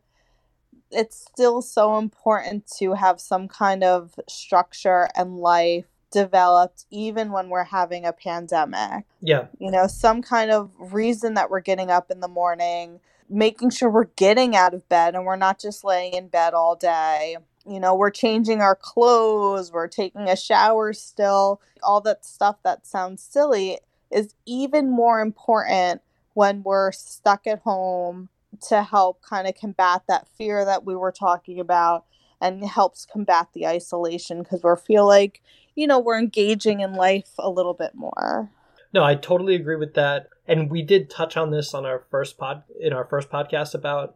it's 0.91 1.17
still 1.17 1.63
so 1.63 1.97
important 1.99 2.67
to 2.79 2.95
have 2.95 3.21
some 3.21 3.47
kind 3.49 3.85
of 3.85 4.19
structure 4.29 5.09
and 5.17 5.39
life 5.39 5.87
developed 6.11 6.85
even 6.91 7.31
when 7.31 7.49
we're 7.49 7.65
having 7.65 8.05
a 8.05 8.13
pandemic. 8.13 9.05
Yeah. 9.21 9.47
You 9.59 9.71
know, 9.71 9.87
some 9.87 10.21
kind 10.21 10.51
of 10.51 10.71
reason 10.79 11.35
that 11.35 11.49
we're 11.49 11.61
getting 11.61 11.91
up 11.91 12.11
in 12.11 12.21
the 12.21 12.29
morning, 12.29 13.01
making 13.31 13.71
sure 13.71 13.89
we're 13.89 14.05
getting 14.17 14.57
out 14.57 14.75
of 14.75 14.89
bed 14.89 15.15
and 15.15 15.25
we're 15.25 15.37
not 15.37 15.61
just 15.61 15.85
laying 15.85 16.15
in 16.15 16.27
bed 16.27 16.55
all 16.55 16.75
day. 16.75 17.37
You 17.67 17.81
know, 17.81 17.95
we're 17.95 18.11
changing 18.11 18.61
our 18.61 18.77
clothes, 18.77 19.73
we're 19.73 19.89
taking 19.89 20.29
a 20.29 20.37
shower 20.37 20.93
still. 20.93 21.61
All 21.83 22.01
that 22.03 22.25
stuff 22.25 22.57
that 22.65 22.85
sounds 22.87 23.23
silly 23.23 23.79
is 24.11 24.35
even 24.45 24.91
more 24.91 25.21
important 25.21 26.03
when 26.35 26.63
we're 26.63 26.93
stuck 26.93 27.47
at 27.47 27.61
home 27.61 28.29
to 28.69 28.83
help 28.83 29.23
kind 29.23 29.49
of 29.49 29.55
combat 29.55 30.03
that 30.07 30.29
fear 30.29 30.65
that 30.65 30.85
we 30.85 30.95
were 30.95 31.13
talking 31.13 31.59
about 31.59 32.05
and 32.41 32.65
helps 32.65 33.07
combat 33.07 33.49
the 33.55 33.67
isolation 33.67 34.43
because 34.43 34.63
we 34.63 34.71
feel 34.87 35.07
like 35.07 35.41
you 35.75 35.87
know, 35.87 35.99
we're 35.99 36.19
engaging 36.19 36.81
in 36.81 36.95
life 36.95 37.31
a 37.39 37.51
little 37.51 37.75
bit 37.75 37.95
more. 37.95 38.51
No, 38.93 39.03
I 39.03 39.17
totally 39.17 39.55
agree 39.55 39.77
with 39.77 39.95
that. 39.95 40.29
And 40.47 40.71
we 40.71 40.83
did 40.83 41.11
touch 41.11 41.37
on 41.37 41.51
this 41.51 41.75
on 41.75 41.85
our 41.85 42.05
first 42.11 42.39
pod 42.39 42.63
in 42.81 42.93
our 42.93 43.05
first 43.05 43.31
podcast 43.31 43.75
about 43.75 44.15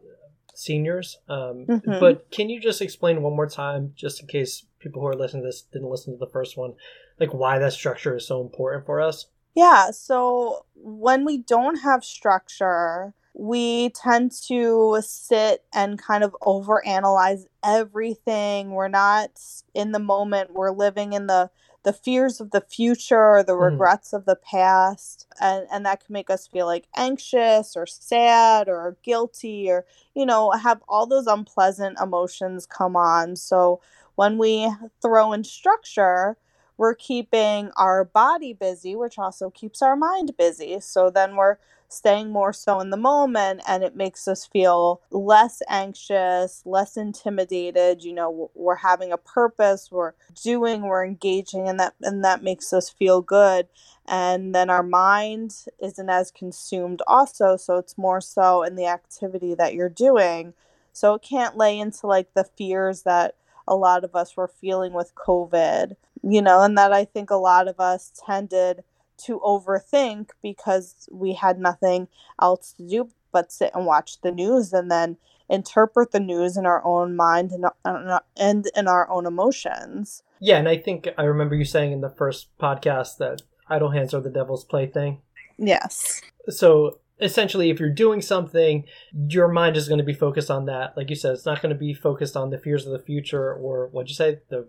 seniors. 0.55 1.17
Um, 1.27 1.65
mm-hmm. 1.65 1.99
But 1.99 2.31
can 2.31 2.49
you 2.49 2.61
just 2.61 2.81
explain 2.81 3.21
one 3.21 3.35
more 3.35 3.49
time, 3.49 3.93
just 3.95 4.21
in 4.21 4.27
case 4.27 4.65
people 4.79 5.01
who 5.01 5.07
are 5.07 5.15
listening 5.15 5.43
to 5.43 5.47
this 5.47 5.61
didn't 5.61 5.89
listen 5.89 6.13
to 6.13 6.19
the 6.19 6.31
first 6.31 6.55
one, 6.55 6.75
like 7.19 7.33
why 7.33 7.59
that 7.59 7.73
structure 7.73 8.15
is 8.15 8.25
so 8.25 8.41
important 8.41 8.85
for 8.85 9.01
us? 9.01 9.25
Yeah. 9.55 9.91
So 9.91 10.65
when 10.75 11.25
we 11.25 11.37
don't 11.37 11.77
have 11.77 12.03
structure, 12.03 13.13
we 13.33 13.89
tend 13.89 14.31
to 14.47 14.97
sit 15.01 15.63
and 15.73 16.01
kind 16.01 16.23
of 16.23 16.35
overanalyze 16.41 17.45
everything. 17.63 18.71
We're 18.71 18.87
not 18.87 19.31
in 19.73 19.91
the 19.91 19.99
moment. 19.99 20.53
We're 20.53 20.71
living 20.71 21.13
in 21.13 21.27
the 21.27 21.49
the 21.83 21.93
fears 21.93 22.41
of 22.41 22.51
the 22.51 22.61
future 22.61 23.17
or 23.17 23.43
the 23.43 23.53
mm-hmm. 23.53 23.73
regrets 23.73 24.11
mm. 24.11 24.17
of 24.17 24.25
the 24.25 24.35
past 24.35 25.27
and 25.39 25.65
and 25.71 25.85
that 25.85 26.05
can 26.05 26.11
make 26.13 26.29
us 26.29 26.45
feel 26.45 26.65
like 26.65 26.87
anxious 26.95 27.75
or 27.75 27.85
sad 27.85 28.67
or 28.67 28.97
guilty 29.01 29.69
or 29.69 29.85
you 30.13 30.25
know 30.25 30.51
have 30.51 30.81
all 30.89 31.05
those 31.05 31.25
unpleasant 31.25 31.97
emotions 32.01 32.65
come 32.65 32.95
on 32.95 33.35
so 33.35 33.79
when 34.15 34.37
we 34.37 34.69
throw 35.01 35.31
in 35.31 35.43
structure 35.43 36.35
we're 36.79 36.95
keeping 36.95 37.69
our 37.77 38.05
body 38.05 38.53
busy 38.53 38.95
which 38.95 39.19
also 39.19 39.51
keeps 39.51 39.81
our 39.81 39.95
mind 39.95 40.31
busy 40.37 40.79
so 40.79 41.11
then 41.11 41.35
we're 41.35 41.57
staying 41.89 42.31
more 42.31 42.53
so 42.53 42.79
in 42.79 42.91
the 42.91 42.97
moment 42.97 43.61
and 43.67 43.83
it 43.83 43.95
makes 43.95 44.27
us 44.27 44.45
feel 44.45 45.01
less 45.11 45.61
anxious, 45.67 46.61
less 46.65 46.95
intimidated, 46.95 48.03
you 48.03 48.13
know, 48.13 48.51
we're 48.53 48.75
having 48.75 49.11
a 49.11 49.17
purpose, 49.17 49.89
we're 49.91 50.13
doing, 50.41 50.83
we're 50.83 51.03
engaging 51.03 51.67
and 51.67 51.79
that 51.79 51.95
and 52.01 52.23
that 52.23 52.43
makes 52.43 52.71
us 52.71 52.89
feel 52.89 53.21
good. 53.21 53.67
And 54.07 54.53
then 54.55 54.69
our 54.69 54.83
mind 54.83 55.65
isn't 55.81 56.09
as 56.09 56.31
consumed 56.31 57.01
also, 57.07 57.57
so 57.57 57.77
it's 57.77 57.97
more 57.97 58.21
so 58.21 58.63
in 58.63 58.75
the 58.75 58.85
activity 58.85 59.55
that 59.55 59.73
you're 59.73 59.89
doing. 59.89 60.53
So 60.93 61.15
it 61.15 61.23
can't 61.23 61.57
lay 61.57 61.79
into 61.79 62.07
like 62.07 62.33
the 62.35 62.43
fears 62.43 63.01
that 63.03 63.35
a 63.67 63.75
lot 63.75 64.03
of 64.03 64.15
us 64.15 64.35
were 64.35 64.47
feeling 64.47 64.93
with 64.93 65.13
COVID, 65.15 65.95
you 66.23 66.41
know, 66.41 66.61
and 66.61 66.77
that 66.77 66.91
I 66.93 67.05
think 67.05 67.29
a 67.29 67.35
lot 67.35 67.67
of 67.67 67.79
us 67.79 68.11
tended 68.25 68.83
to 69.25 69.39
overthink 69.39 70.29
because 70.41 71.07
we 71.11 71.33
had 71.33 71.59
nothing 71.59 72.07
else 72.41 72.73
to 72.73 72.87
do 72.87 73.09
but 73.31 73.51
sit 73.51 73.71
and 73.75 73.85
watch 73.85 74.21
the 74.21 74.31
news 74.31 74.73
and 74.73 74.89
then 74.89 75.17
interpret 75.49 76.11
the 76.11 76.19
news 76.19 76.57
in 76.57 76.65
our 76.65 76.83
own 76.85 77.15
mind 77.15 77.51
and, 77.51 77.65
uh, 77.85 78.19
and 78.37 78.69
in 78.75 78.87
our 78.87 79.09
own 79.09 79.25
emotions. 79.25 80.23
Yeah, 80.39 80.57
and 80.57 80.69
I 80.69 80.77
think 80.77 81.09
I 81.17 81.23
remember 81.23 81.55
you 81.55 81.65
saying 81.65 81.91
in 81.91 82.01
the 82.01 82.09
first 82.09 82.47
podcast 82.59 83.17
that 83.17 83.41
idle 83.67 83.91
hands 83.91 84.13
are 84.13 84.21
the 84.21 84.29
devil's 84.29 84.63
plaything. 84.63 85.21
Yes. 85.57 86.21
So 86.49 86.99
essentially, 87.19 87.69
if 87.69 87.79
you're 87.79 87.89
doing 87.89 88.21
something, 88.21 88.85
your 89.27 89.47
mind 89.47 89.75
is 89.75 89.87
going 89.87 89.97
to 89.97 90.03
be 90.03 90.13
focused 90.13 90.49
on 90.49 90.65
that. 90.65 90.95
Like 90.95 91.09
you 91.09 91.15
said, 91.15 91.33
it's 91.33 91.45
not 91.45 91.61
going 91.61 91.73
to 91.73 91.79
be 91.79 91.93
focused 91.93 92.37
on 92.37 92.49
the 92.49 92.57
fears 92.57 92.85
of 92.85 92.93
the 92.93 92.99
future 92.99 93.53
or 93.53 93.87
what'd 93.87 94.09
you 94.09 94.15
say? 94.15 94.39
The 94.49 94.67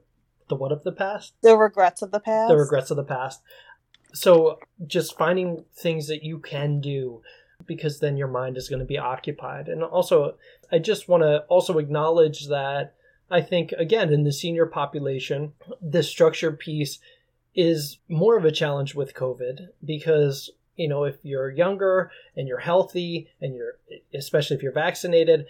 the 0.51 0.57
what 0.57 0.73
of 0.73 0.85
the 0.85 0.93
past? 0.93 1.33
The 1.43 1.57
regrets 1.57 2.03
of 2.03 2.11
the 2.11 2.21
past. 2.21 2.51
The 2.51 2.57
regrets 2.59 2.91
of 2.91 2.99
the 2.99 3.05
past 3.05 3.41
so 4.13 4.59
just 4.87 5.17
finding 5.17 5.65
things 5.75 6.09
that 6.09 6.23
you 6.23 6.39
can 6.39 6.81
do 6.81 7.23
because 7.67 8.01
then 8.01 8.17
your 8.17 8.29
mind 8.29 8.57
is 8.57 8.69
going 8.69 8.79
to 8.81 8.85
be 8.85 8.99
occupied 8.99 9.69
and 9.69 9.83
also 9.83 10.35
i 10.73 10.79
just 10.79 11.09
want 11.09 11.23
to 11.23 11.39
also 11.49 11.79
acknowledge 11.79 12.49
that 12.49 12.95
i 13.31 13.41
think 13.41 13.73
again 13.73 14.13
in 14.13 14.25
the 14.25 14.33
senior 14.33 14.67
population 14.67 15.53
the 15.81 16.03
structure 16.03 16.53
piece 16.53 16.99
is 17.55 17.99
more 18.09 18.37
of 18.37 18.45
a 18.45 18.53
challenge 18.53 18.95
with 18.95 19.15
covid 19.15 19.69
because 19.85 20.51
you 20.77 20.89
know 20.89 21.05
if 21.05 21.17
you're 21.23 21.51
younger 21.51 22.11
and 22.37 22.49
you're 22.49 22.59
healthy 22.59 23.29
and 23.41 23.55
you're 23.55 23.75
especially 24.15 24.57
if 24.57 24.63
you're 24.63 24.73
vaccinated 24.73 25.47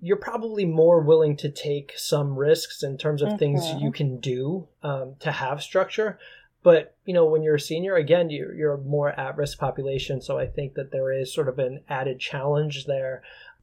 you're 0.00 0.16
probably 0.16 0.64
more 0.64 1.00
willing 1.00 1.36
to 1.36 1.48
take 1.48 1.92
some 1.96 2.36
risks 2.36 2.82
in 2.82 2.98
terms 2.98 3.22
of 3.22 3.28
mm-hmm. 3.28 3.38
things 3.38 3.64
you 3.80 3.90
can 3.90 4.20
do 4.20 4.68
um, 4.82 5.14
to 5.20 5.32
have 5.32 5.62
structure 5.62 6.18
but 6.64 6.96
you 7.04 7.12
know, 7.12 7.26
when 7.26 7.42
you're 7.42 7.56
a 7.56 7.60
senior, 7.60 7.94
again, 7.94 8.30
you're, 8.30 8.54
you're 8.54 8.72
a 8.72 8.78
more 8.78 9.10
at-risk 9.10 9.58
population. 9.58 10.22
So 10.22 10.38
I 10.38 10.46
think 10.46 10.74
that 10.74 10.90
there 10.90 11.12
is 11.12 11.32
sort 11.32 11.48
of 11.48 11.58
an 11.58 11.80
added 11.88 12.18
challenge 12.18 12.86
there. 12.86 13.22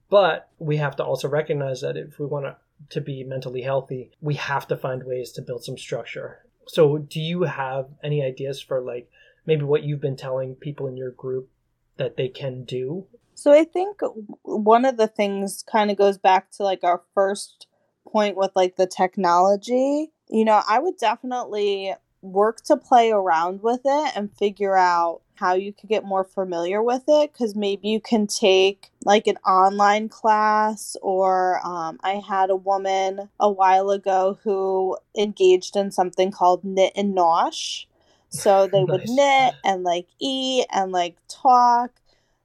But 0.10 0.50
we 0.60 0.78
have 0.78 0.96
to 0.98 1.04
also 1.04 1.28
recognize 1.28 1.82
that 1.82 1.98
if 1.98 2.20
we 2.20 2.28
want 2.28 2.46
to, 2.46 2.58
to 2.90 3.02
be 3.02 3.24
mentally 3.24 3.64
healthy, 3.64 4.12
we 4.22 4.36
have 4.36 4.68
to 4.68 4.78
find 4.78 5.04
ways 5.04 5.32
to 5.32 5.42
build 5.42 5.64
some 5.64 5.80
structure. 5.80 6.46
So 6.68 7.00
do 7.00 7.20
you 7.20 7.44
have 7.44 7.88
any 8.04 8.24
ideas 8.24 8.62
for 8.62 8.80
like 8.80 9.10
maybe 9.48 9.64
what 9.64 9.84
you've 9.84 10.00
been 10.00 10.16
telling 10.16 10.54
people 10.54 10.86
in 10.86 10.96
your 10.96 11.12
group 11.12 11.50
that 11.98 12.18
they 12.18 12.28
can 12.28 12.66
do? 12.66 13.08
So 13.42 13.52
I 13.52 13.64
think 13.64 14.02
one 14.44 14.86
of 14.86 14.98
the 14.98 15.08
things 15.08 15.64
kind 15.64 15.90
of 15.90 15.98
goes 15.98 16.20
back 16.20 16.52
to 16.52 16.64
like 16.64 16.84
our 16.84 17.02
first 17.16 17.66
point 18.08 18.38
with 18.38 18.52
like 18.56 18.76
the 18.76 18.86
technology. 18.86 20.12
You 20.30 20.46
know, 20.46 20.62
I 20.70 20.78
would 20.78 20.98
definitely 20.98 21.96
work 22.22 22.62
to 22.66 22.78
play 22.78 23.10
around 23.10 23.64
with 23.64 23.82
it 23.84 24.12
and 24.16 24.32
figure 24.38 24.78
out 24.78 25.22
how 25.34 25.56
you 25.56 25.74
could 25.74 25.90
get 25.90 26.06
more 26.06 26.24
familiar 26.24 26.84
with 26.84 27.02
it 27.08 27.34
because 27.34 27.56
maybe 27.56 27.88
you 27.88 28.00
can 28.00 28.28
take 28.28 28.92
like 29.06 29.26
an 29.26 29.38
online 29.38 30.08
class 30.08 30.96
or 31.02 31.60
um, 31.66 31.98
i 32.04 32.22
had 32.30 32.52
a 32.52 32.56
woman 32.56 33.28
a 33.40 33.52
while 33.52 33.90
ago 33.90 34.38
who 34.44 34.96
engaged 35.18 35.76
in 35.76 35.90
something 35.90 36.30
called 36.30 36.64
knit 36.64 36.94
and 36.96 37.18
nosh 37.18 37.86
so 38.30 38.68
they 38.68 38.84
nice. 38.84 38.88
would 38.92 39.10
knit 39.10 39.56
and 39.66 39.84
like 39.84 40.06
eat 40.20 40.68
and 40.72 40.92
like 40.92 41.18
talk 41.28 41.90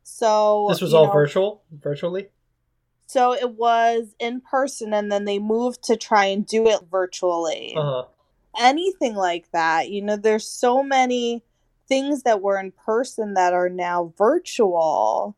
so 0.09 0.66
this 0.69 0.81
was 0.81 0.95
all 0.95 1.07
know, 1.07 1.12
virtual 1.12 1.62
virtually 1.73 2.29
so 3.07 3.33
it 3.33 3.51
was 3.51 4.14
in 4.19 4.40
person 4.40 4.92
and 4.92 5.11
then 5.11 5.25
they 5.25 5.38
moved 5.38 5.83
to 5.83 5.97
try 5.97 6.27
and 6.27 6.47
do 6.47 6.69
it 6.69 6.81
virtually 6.90 7.75
uh-huh 7.77 8.05
anything 8.59 9.14
like 9.14 9.51
that. 9.53 9.90
You 9.90 10.03
know, 10.03 10.16
there's 10.16 10.49
so 10.49 10.83
many 10.83 11.42
things 11.88 12.23
that 12.23 12.42
were 12.42 12.59
in 12.59 12.73
person 12.73 13.35
that 13.35 13.53
are 13.53 13.69
now 13.69 14.12
virtual. 14.16 15.37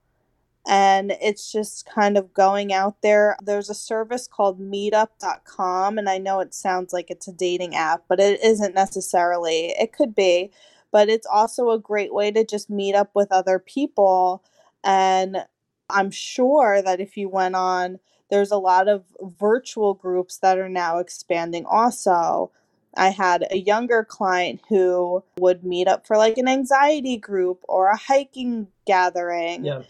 And 0.66 1.12
it's 1.22 1.50
just 1.50 1.86
kind 1.86 2.18
of 2.18 2.34
going 2.34 2.72
out 2.72 3.00
there. 3.02 3.36
There's 3.42 3.70
a 3.70 3.74
service 3.74 4.26
called 4.26 4.60
meetup.com, 4.60 5.96
and 5.96 6.10
I 6.10 6.18
know 6.18 6.40
it 6.40 6.52
sounds 6.52 6.92
like 6.92 7.10
it's 7.10 7.28
a 7.28 7.32
dating 7.32 7.74
app, 7.74 8.04
but 8.06 8.20
it 8.20 8.42
isn't 8.44 8.74
necessarily. 8.74 9.68
It 9.78 9.94
could 9.94 10.14
be, 10.14 10.50
but 10.90 11.08
it's 11.08 11.26
also 11.26 11.70
a 11.70 11.78
great 11.78 12.12
way 12.12 12.30
to 12.32 12.44
just 12.44 12.68
meet 12.68 12.94
up 12.94 13.10
with 13.14 13.32
other 13.32 13.58
people. 13.58 14.44
And 14.88 15.44
I'm 15.90 16.10
sure 16.10 16.80
that 16.80 16.98
if 16.98 17.18
you 17.18 17.28
went 17.28 17.54
on, 17.54 18.00
there's 18.30 18.50
a 18.50 18.56
lot 18.56 18.88
of 18.88 19.04
virtual 19.20 19.92
groups 19.92 20.38
that 20.38 20.58
are 20.58 20.68
now 20.68 20.98
expanding 20.98 21.66
also. 21.66 22.50
I 22.96 23.10
had 23.10 23.46
a 23.50 23.58
younger 23.58 24.02
client 24.02 24.62
who 24.68 25.22
would 25.38 25.62
meet 25.62 25.88
up 25.88 26.06
for 26.06 26.16
like 26.16 26.38
an 26.38 26.48
anxiety 26.48 27.18
group 27.18 27.62
or 27.68 27.88
a 27.88 27.96
hiking 27.98 28.68
gathering. 28.86 29.66
Yeah. 29.66 29.82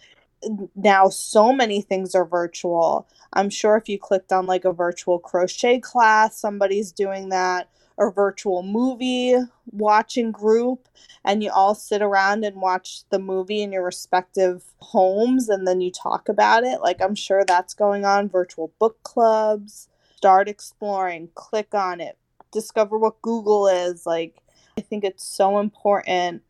Now, 0.75 1.09
so 1.09 1.53
many 1.53 1.81
things 1.81 2.15
are 2.15 2.25
virtual. 2.25 3.09
I'm 3.33 3.51
sure 3.51 3.77
if 3.77 3.89
you 3.89 3.99
clicked 3.99 4.33
on 4.33 4.47
like 4.47 4.65
a 4.65 4.73
virtual 4.73 5.21
crochet 5.21 5.79
class, 5.79 6.37
somebody's 6.37 6.91
doing 6.91 7.29
that, 7.29 7.71
or 7.99 8.13
virtual 8.13 8.63
movie 8.63 9.35
watching 9.73 10.31
group, 10.31 10.89
and 11.25 11.43
you 11.43 11.51
all 11.51 11.75
sit 11.75 12.01
around 12.01 12.45
and 12.45 12.63
watch 12.63 13.03
the 13.11 13.19
movie 13.19 13.61
in 13.61 13.73
your 13.73 13.85
respective 13.85 14.63
homes 14.79 15.49
and 15.49 15.67
then 15.67 15.81
you 15.81 15.91
talk 15.91 16.29
about 16.29 16.63
it. 16.63 16.81
Like, 16.81 17.03
I'm 17.03 17.17
sure 17.17 17.45
that's 17.45 17.75
going 17.75 18.05
on. 18.05 18.29
Virtual 18.29 18.73
book 18.79 19.03
clubs. 19.03 19.89
Start 20.17 20.49
exploring, 20.49 21.29
click 21.35 21.75
on 21.75 22.01
it, 22.01 22.19
discover 22.51 22.99
what 22.99 23.23
Google 23.23 23.69
is. 23.69 24.05
Like, 24.05 24.35
I 24.77 24.81
think 24.81 25.05
it's 25.05 25.23
so 25.23 25.61
important 25.61 26.43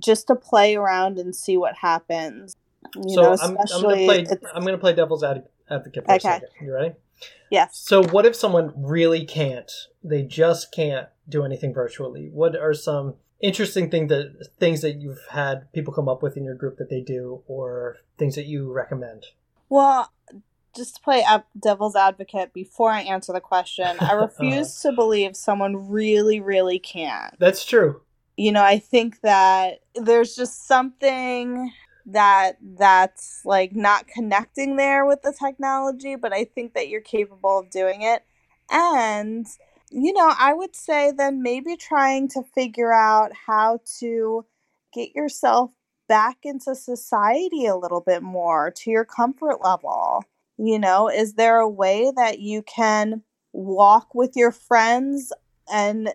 just 0.00 0.26
to 0.26 0.34
play 0.34 0.74
around 0.74 1.18
and 1.18 1.34
see 1.34 1.56
what 1.56 1.76
happens. 1.76 2.56
You 2.96 3.14
so 3.14 3.22
know, 3.22 3.36
I'm, 3.40 3.56
I'm 3.58 3.82
gonna 3.82 3.94
play. 3.94 4.26
I'm 4.54 4.64
gonna 4.64 4.78
play 4.78 4.94
devil's 4.94 5.22
advocate 5.22 6.04
for 6.04 6.14
okay. 6.14 6.16
a 6.16 6.20
second. 6.20 6.48
You 6.60 6.74
ready? 6.74 6.94
Yes. 7.50 7.78
So, 7.78 8.02
what 8.02 8.26
if 8.26 8.34
someone 8.34 8.72
really 8.76 9.24
can't? 9.24 9.70
They 10.02 10.22
just 10.22 10.72
can't 10.72 11.08
do 11.28 11.44
anything 11.44 11.72
virtually. 11.72 12.28
What 12.32 12.56
are 12.56 12.74
some 12.74 13.14
interesting 13.40 13.90
thing 13.90 14.08
that 14.08 14.48
things 14.58 14.80
that 14.82 14.96
you've 14.96 15.26
had 15.30 15.72
people 15.72 15.92
come 15.92 16.08
up 16.08 16.22
with 16.22 16.36
in 16.36 16.44
your 16.44 16.54
group 16.54 16.78
that 16.78 16.90
they 16.90 17.00
do, 17.00 17.42
or 17.46 17.98
things 18.18 18.34
that 18.34 18.46
you 18.46 18.72
recommend? 18.72 19.26
Well, 19.68 20.12
just 20.76 20.96
to 20.96 21.00
play 21.00 21.24
devil's 21.60 21.96
advocate 21.96 22.52
before 22.52 22.90
I 22.90 23.00
answer 23.00 23.32
the 23.32 23.40
question, 23.40 23.96
I 24.00 24.12
refuse 24.40 24.84
uh, 24.84 24.90
to 24.90 24.94
believe 24.94 25.36
someone 25.36 25.88
really, 25.88 26.40
really 26.40 26.78
can. 26.78 27.30
That's 27.38 27.64
true. 27.64 28.02
You 28.36 28.52
know, 28.52 28.62
I 28.62 28.78
think 28.78 29.22
that 29.22 29.80
there's 29.94 30.36
just 30.36 30.66
something 30.66 31.72
that 32.06 32.56
that's 32.78 33.42
like 33.44 33.74
not 33.74 34.06
connecting 34.06 34.76
there 34.76 35.04
with 35.06 35.22
the 35.22 35.32
technology, 35.38 36.16
but 36.16 36.32
I 36.32 36.44
think 36.44 36.74
that 36.74 36.88
you're 36.88 37.00
capable 37.00 37.58
of 37.60 37.70
doing 37.70 38.02
it. 38.02 38.24
And, 38.70 39.46
you 39.90 40.12
know, 40.12 40.32
I 40.38 40.52
would 40.52 40.76
say 40.76 41.12
then 41.16 41.42
maybe 41.42 41.76
trying 41.76 42.28
to 42.28 42.42
figure 42.54 42.92
out 42.92 43.32
how 43.46 43.80
to 44.00 44.44
get 44.92 45.14
yourself 45.14 45.70
back 46.08 46.38
into 46.44 46.74
society 46.74 47.66
a 47.66 47.76
little 47.76 48.00
bit 48.00 48.22
more 48.22 48.70
to 48.70 48.90
your 48.90 49.04
comfort 49.04 49.62
level 49.62 50.22
you 50.58 50.78
know, 50.78 51.08
is 51.08 51.34
there 51.34 51.58
a 51.58 51.68
way 51.68 52.12
that 52.16 52.40
you 52.40 52.62
can 52.62 53.22
walk 53.52 54.14
with 54.14 54.36
your 54.36 54.52
friends 54.52 55.32
and 55.70 56.12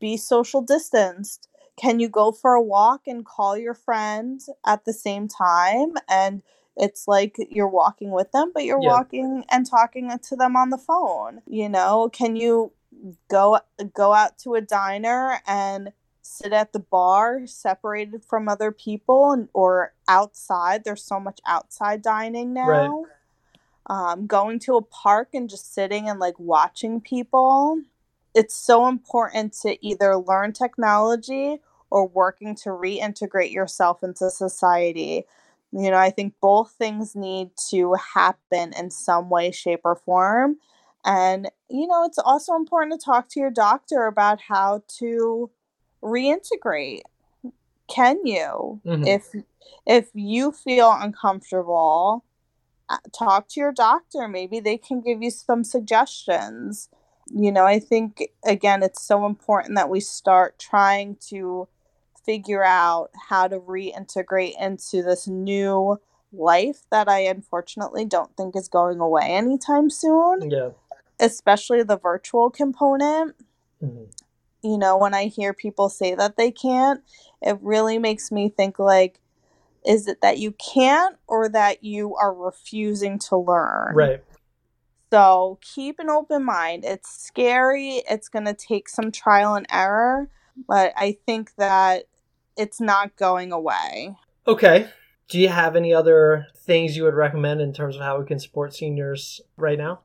be 0.00 0.16
social 0.16 0.60
distanced? 0.60 1.48
Can 1.76 2.00
you 2.00 2.08
go 2.08 2.32
for 2.32 2.54
a 2.54 2.62
walk 2.62 3.02
and 3.06 3.24
call 3.24 3.56
your 3.56 3.74
friend 3.74 4.40
at 4.64 4.84
the 4.84 4.92
same 4.92 5.28
time? 5.28 5.94
And 6.08 6.42
it's 6.76 7.08
like 7.08 7.36
you're 7.50 7.68
walking 7.68 8.10
with 8.10 8.32
them, 8.32 8.50
but 8.52 8.64
you're 8.64 8.82
yeah. 8.82 8.88
walking 8.88 9.44
and 9.50 9.66
talking 9.66 10.10
to 10.18 10.36
them 10.36 10.56
on 10.56 10.70
the 10.70 10.78
phone. 10.78 11.42
You 11.46 11.68
know, 11.68 12.10
can 12.12 12.36
you 12.36 12.72
go 13.28 13.58
go 13.94 14.12
out 14.12 14.38
to 14.38 14.54
a 14.54 14.60
diner 14.60 15.40
and 15.46 15.92
sit 16.22 16.52
at 16.52 16.72
the 16.72 16.78
bar 16.78 17.46
separated 17.46 18.24
from 18.24 18.48
other 18.48 18.72
people 18.72 19.32
and, 19.32 19.48
or 19.52 19.92
outside 20.08 20.82
there's 20.84 21.02
so 21.02 21.20
much 21.20 21.38
outside 21.46 22.02
dining 22.02 22.52
now 22.52 22.66
right. 22.68 24.12
um, 24.12 24.26
going 24.26 24.58
to 24.58 24.76
a 24.76 24.82
park 24.82 25.28
and 25.34 25.48
just 25.48 25.72
sitting 25.72 26.08
and 26.08 26.18
like 26.18 26.38
watching 26.38 27.00
people 27.00 27.80
it's 28.34 28.54
so 28.54 28.88
important 28.88 29.52
to 29.52 29.78
either 29.86 30.16
learn 30.16 30.52
technology 30.52 31.60
or 31.90 32.06
working 32.06 32.54
to 32.56 32.70
reintegrate 32.70 33.52
yourself 33.52 34.02
into 34.02 34.30
society. 34.30 35.24
You 35.72 35.90
know 35.90 35.98
i 35.98 36.10
think 36.10 36.34
both 36.40 36.72
things 36.78 37.16
need 37.16 37.50
to 37.70 37.94
happen 38.14 38.72
in 38.78 38.90
some 38.90 39.28
way 39.28 39.50
shape 39.50 39.80
or 39.84 39.96
form. 39.96 40.56
And 41.04 41.50
you 41.68 41.86
know 41.86 42.04
it's 42.04 42.18
also 42.18 42.54
important 42.54 42.98
to 43.00 43.04
talk 43.04 43.28
to 43.30 43.40
your 43.40 43.50
doctor 43.50 44.06
about 44.06 44.40
how 44.40 44.82
to 44.98 45.50
reintegrate. 46.02 47.02
Can 47.88 48.24
you? 48.24 48.80
Mm-hmm. 48.86 49.06
if 49.06 49.32
if 49.86 50.10
you 50.14 50.52
feel 50.52 50.96
uncomfortable 50.98 52.24
uh, 52.88 52.98
talk 53.12 53.48
to 53.48 53.60
your 53.60 53.72
doctor. 53.72 54.28
Maybe 54.28 54.60
they 54.60 54.78
can 54.78 55.00
give 55.00 55.22
you 55.22 55.30
some 55.30 55.64
suggestions. 55.64 56.88
You 57.28 57.50
know 57.50 57.64
i 57.64 57.80
think 57.80 58.22
again 58.44 58.84
it's 58.84 59.02
so 59.02 59.26
important 59.26 59.74
that 59.74 59.90
we 59.90 59.98
start 59.98 60.60
trying 60.60 61.16
to 61.28 61.66
figure 62.26 62.64
out 62.64 63.10
how 63.28 63.48
to 63.48 63.58
reintegrate 63.58 64.60
into 64.60 65.02
this 65.02 65.26
new 65.26 65.98
life 66.32 66.82
that 66.90 67.08
i 67.08 67.20
unfortunately 67.20 68.04
don't 68.04 68.36
think 68.36 68.54
is 68.54 68.68
going 68.68 69.00
away 69.00 69.24
anytime 69.28 69.88
soon 69.88 70.50
yeah 70.50 70.70
especially 71.20 71.82
the 71.82 71.96
virtual 71.96 72.50
component 72.50 73.34
mm-hmm 73.82 74.04
you 74.66 74.78
know, 74.78 74.96
when 74.96 75.14
I 75.14 75.26
hear 75.26 75.52
people 75.52 75.88
say 75.88 76.14
that 76.14 76.36
they 76.36 76.50
can't, 76.50 77.02
it 77.40 77.58
really 77.62 77.98
makes 77.98 78.32
me 78.32 78.48
think 78.48 78.78
like, 78.78 79.20
is 79.86 80.08
it 80.08 80.20
that 80.22 80.38
you 80.38 80.52
can't 80.52 81.16
or 81.28 81.48
that 81.48 81.84
you 81.84 82.16
are 82.16 82.34
refusing 82.34 83.18
to 83.20 83.36
learn? 83.36 83.94
Right. 83.94 84.24
So 85.12 85.58
keep 85.62 86.00
an 86.00 86.10
open 86.10 86.44
mind. 86.44 86.84
It's 86.84 87.08
scary. 87.08 88.02
It's 88.10 88.28
going 88.28 88.46
to 88.46 88.54
take 88.54 88.88
some 88.88 89.12
trial 89.12 89.54
and 89.54 89.66
error, 89.70 90.28
but 90.66 90.92
I 90.96 91.16
think 91.26 91.52
that 91.56 92.06
it's 92.56 92.80
not 92.80 93.16
going 93.16 93.52
away. 93.52 94.16
Okay. 94.46 94.88
Do 95.28 95.38
you 95.38 95.48
have 95.48 95.74
any 95.74 95.92
other 95.92 96.46
things 96.56 96.96
you 96.96 97.04
would 97.04 97.14
recommend 97.14 97.60
in 97.60 97.72
terms 97.72 97.96
of 97.96 98.02
how 98.02 98.18
we 98.18 98.26
can 98.26 98.38
support 98.38 98.74
seniors 98.74 99.40
right 99.56 99.78
now? 99.78 100.00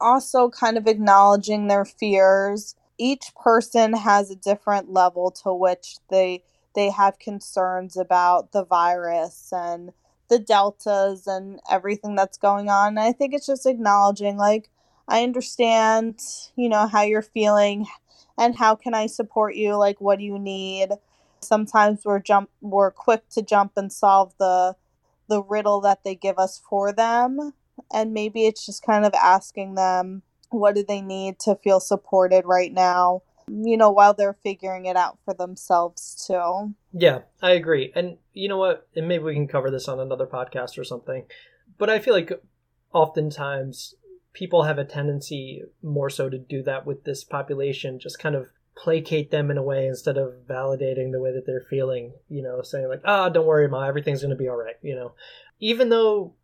Also, 0.00 0.48
kind 0.48 0.76
of 0.76 0.86
acknowledging 0.86 1.66
their 1.66 1.84
fears 1.84 2.76
each 2.98 3.34
person 3.34 3.92
has 3.92 4.30
a 4.30 4.36
different 4.36 4.92
level 4.92 5.30
to 5.30 5.52
which 5.52 5.96
they 6.10 6.42
they 6.74 6.90
have 6.90 7.18
concerns 7.18 7.96
about 7.96 8.50
the 8.52 8.64
virus 8.64 9.52
and 9.52 9.92
the 10.28 10.40
deltas 10.40 11.26
and 11.26 11.60
everything 11.70 12.16
that's 12.16 12.36
going 12.36 12.68
on. 12.68 12.88
And 12.88 13.00
I 13.00 13.12
think 13.12 13.32
it's 13.32 13.46
just 13.46 13.66
acknowledging 13.66 14.36
like 14.36 14.70
I 15.06 15.22
understand, 15.22 16.20
you 16.56 16.68
know, 16.68 16.88
how 16.88 17.02
you're 17.02 17.22
feeling 17.22 17.86
and 18.38 18.56
how 18.56 18.74
can 18.74 18.94
I 18.94 19.06
support 19.06 19.54
you? 19.54 19.76
Like 19.76 20.00
what 20.00 20.18
do 20.18 20.24
you 20.24 20.38
need? 20.38 20.90
Sometimes 21.44 22.04
we're 22.04 22.20
jump 22.20 22.50
we're 22.60 22.90
quick 22.90 23.28
to 23.30 23.42
jump 23.42 23.72
and 23.76 23.92
solve 23.92 24.34
the 24.38 24.76
the 25.28 25.42
riddle 25.42 25.80
that 25.80 26.04
they 26.04 26.14
give 26.14 26.38
us 26.38 26.60
for 26.68 26.92
them. 26.92 27.52
And 27.92 28.12
maybe 28.12 28.46
it's 28.46 28.64
just 28.64 28.84
kind 28.84 29.04
of 29.04 29.14
asking 29.14 29.74
them 29.74 30.22
what 30.50 30.74
do 30.74 30.84
they 30.86 31.00
need 31.00 31.38
to 31.40 31.56
feel 31.56 31.80
supported 31.80 32.44
right 32.44 32.72
now? 32.72 33.22
You 33.48 33.76
know, 33.76 33.90
while 33.90 34.14
they're 34.14 34.38
figuring 34.42 34.86
it 34.86 34.96
out 34.96 35.18
for 35.24 35.34
themselves 35.34 36.24
too. 36.26 36.74
Yeah, 36.92 37.20
I 37.42 37.52
agree. 37.52 37.92
And 37.94 38.16
you 38.32 38.48
know 38.48 38.58
what? 38.58 38.88
And 38.94 39.08
maybe 39.08 39.24
we 39.24 39.34
can 39.34 39.48
cover 39.48 39.70
this 39.70 39.88
on 39.88 40.00
another 40.00 40.26
podcast 40.26 40.78
or 40.78 40.84
something. 40.84 41.24
But 41.76 41.90
I 41.90 41.98
feel 41.98 42.14
like 42.14 42.32
oftentimes 42.92 43.94
people 44.32 44.62
have 44.62 44.78
a 44.78 44.84
tendency 44.84 45.62
more 45.82 46.08
so 46.08 46.30
to 46.30 46.38
do 46.38 46.62
that 46.62 46.86
with 46.86 47.04
this 47.04 47.24
population, 47.24 47.98
just 47.98 48.18
kind 48.18 48.34
of 48.34 48.46
placate 48.76 49.30
them 49.30 49.50
in 49.50 49.58
a 49.58 49.62
way 49.62 49.86
instead 49.86 50.16
of 50.16 50.34
validating 50.48 51.12
the 51.12 51.20
way 51.20 51.32
that 51.32 51.46
they're 51.46 51.66
feeling, 51.70 52.12
you 52.28 52.42
know, 52.42 52.62
saying 52.62 52.88
like, 52.88 53.02
ah, 53.04 53.26
oh, 53.26 53.30
don't 53.30 53.46
worry, 53.46 53.68
Ma, 53.68 53.84
everything's 53.84 54.20
going 54.20 54.30
to 54.30 54.36
be 54.36 54.48
all 54.48 54.56
right, 54.56 54.76
you 54.82 54.94
know. 54.94 55.12
Even 55.60 55.88
though 55.88 56.34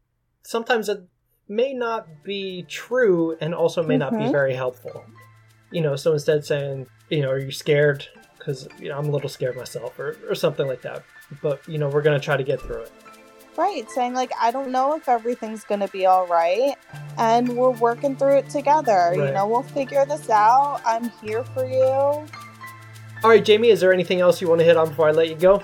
sometimes 0.43 0.89
it, 0.89 1.03
may 1.51 1.75
not 1.75 2.07
be 2.23 2.63
true 2.69 3.37
and 3.41 3.53
also 3.53 3.83
may 3.83 3.95
mm-hmm. 3.95 3.99
not 3.99 4.13
be 4.13 4.19
mm-hmm. 4.19 4.31
very 4.31 4.55
helpful. 4.55 5.05
You 5.73 5.83
know, 5.83 5.97
so 5.97 6.13
instead 6.13 6.45
saying, 6.45 6.87
you 7.11 7.23
know, 7.23 7.31
are 7.31 7.39
you 7.39 7.51
scared? 7.51 8.07
Because 8.39 8.69
you 8.79 8.89
know, 8.89 8.97
I'm 8.97 9.07
a 9.07 9.11
little 9.11 9.29
scared 9.29 9.57
myself, 9.57 9.99
or, 9.99 10.17
or 10.29 10.35
something 10.35 10.67
like 10.67 10.83
that. 10.83 11.03
But 11.43 11.67
you 11.69 11.79
know, 11.79 11.89
we're 11.89 12.03
gonna 12.03 12.21
try 12.21 12.37
to 12.37 12.43
get 12.43 12.61
through 12.61 12.83
it. 12.83 12.93
Right, 13.57 13.91
saying 13.91 14.15
like 14.15 14.31
I 14.41 14.51
don't 14.51 14.71
know 14.71 14.97
if 14.97 15.09
everything's 15.09 15.65
gonna 15.65 15.89
be 15.89 16.07
all 16.07 16.27
right, 16.27 16.77
and 17.19 17.57
we're 17.57 17.71
working 17.71 18.17
through 18.17 18.39
it 18.39 18.49
together. 18.49 18.93
Right. 19.11 19.19
You 19.19 19.33
know, 19.33 19.47
we'll 19.47 19.63
figure 19.63 20.07
this 20.07 20.31
out. 20.31 20.81
I'm 20.87 21.11
here 21.23 21.45
for 21.45 21.67
you. 21.67 22.27
All 23.23 23.29
right, 23.29 23.45
Jamie, 23.45 23.69
is 23.69 23.81
there 23.81 23.93
anything 23.93 24.21
else 24.21 24.41
you 24.41 24.49
want 24.49 24.61
to 24.61 24.65
hit 24.65 24.79
on 24.79 24.89
before 24.89 25.09
I 25.09 25.11
let 25.11 25.29
you 25.29 25.35
go? 25.35 25.63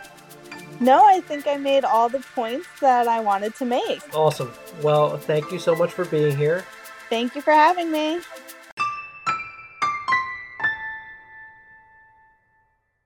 No, 0.79 1.07
I 1.07 1.21
think 1.21 1.47
I 1.47 1.57
made 1.57 1.85
all 1.85 2.11
the 2.11 2.21
points 2.35 2.67
that 2.81 3.09
I 3.09 3.21
wanted 3.21 3.55
to 3.57 3.65
make. 3.65 4.03
Awesome. 4.15 4.53
Well, 4.83 5.17
thank 5.17 5.51
you 5.51 5.59
so 5.59 5.75
much 5.75 5.91
for 5.91 6.05
being 6.05 6.37
here. 6.37 6.65
Thank 7.09 7.35
you 7.35 7.41
for 7.41 7.53
having 7.53 7.91
me. 7.91 8.21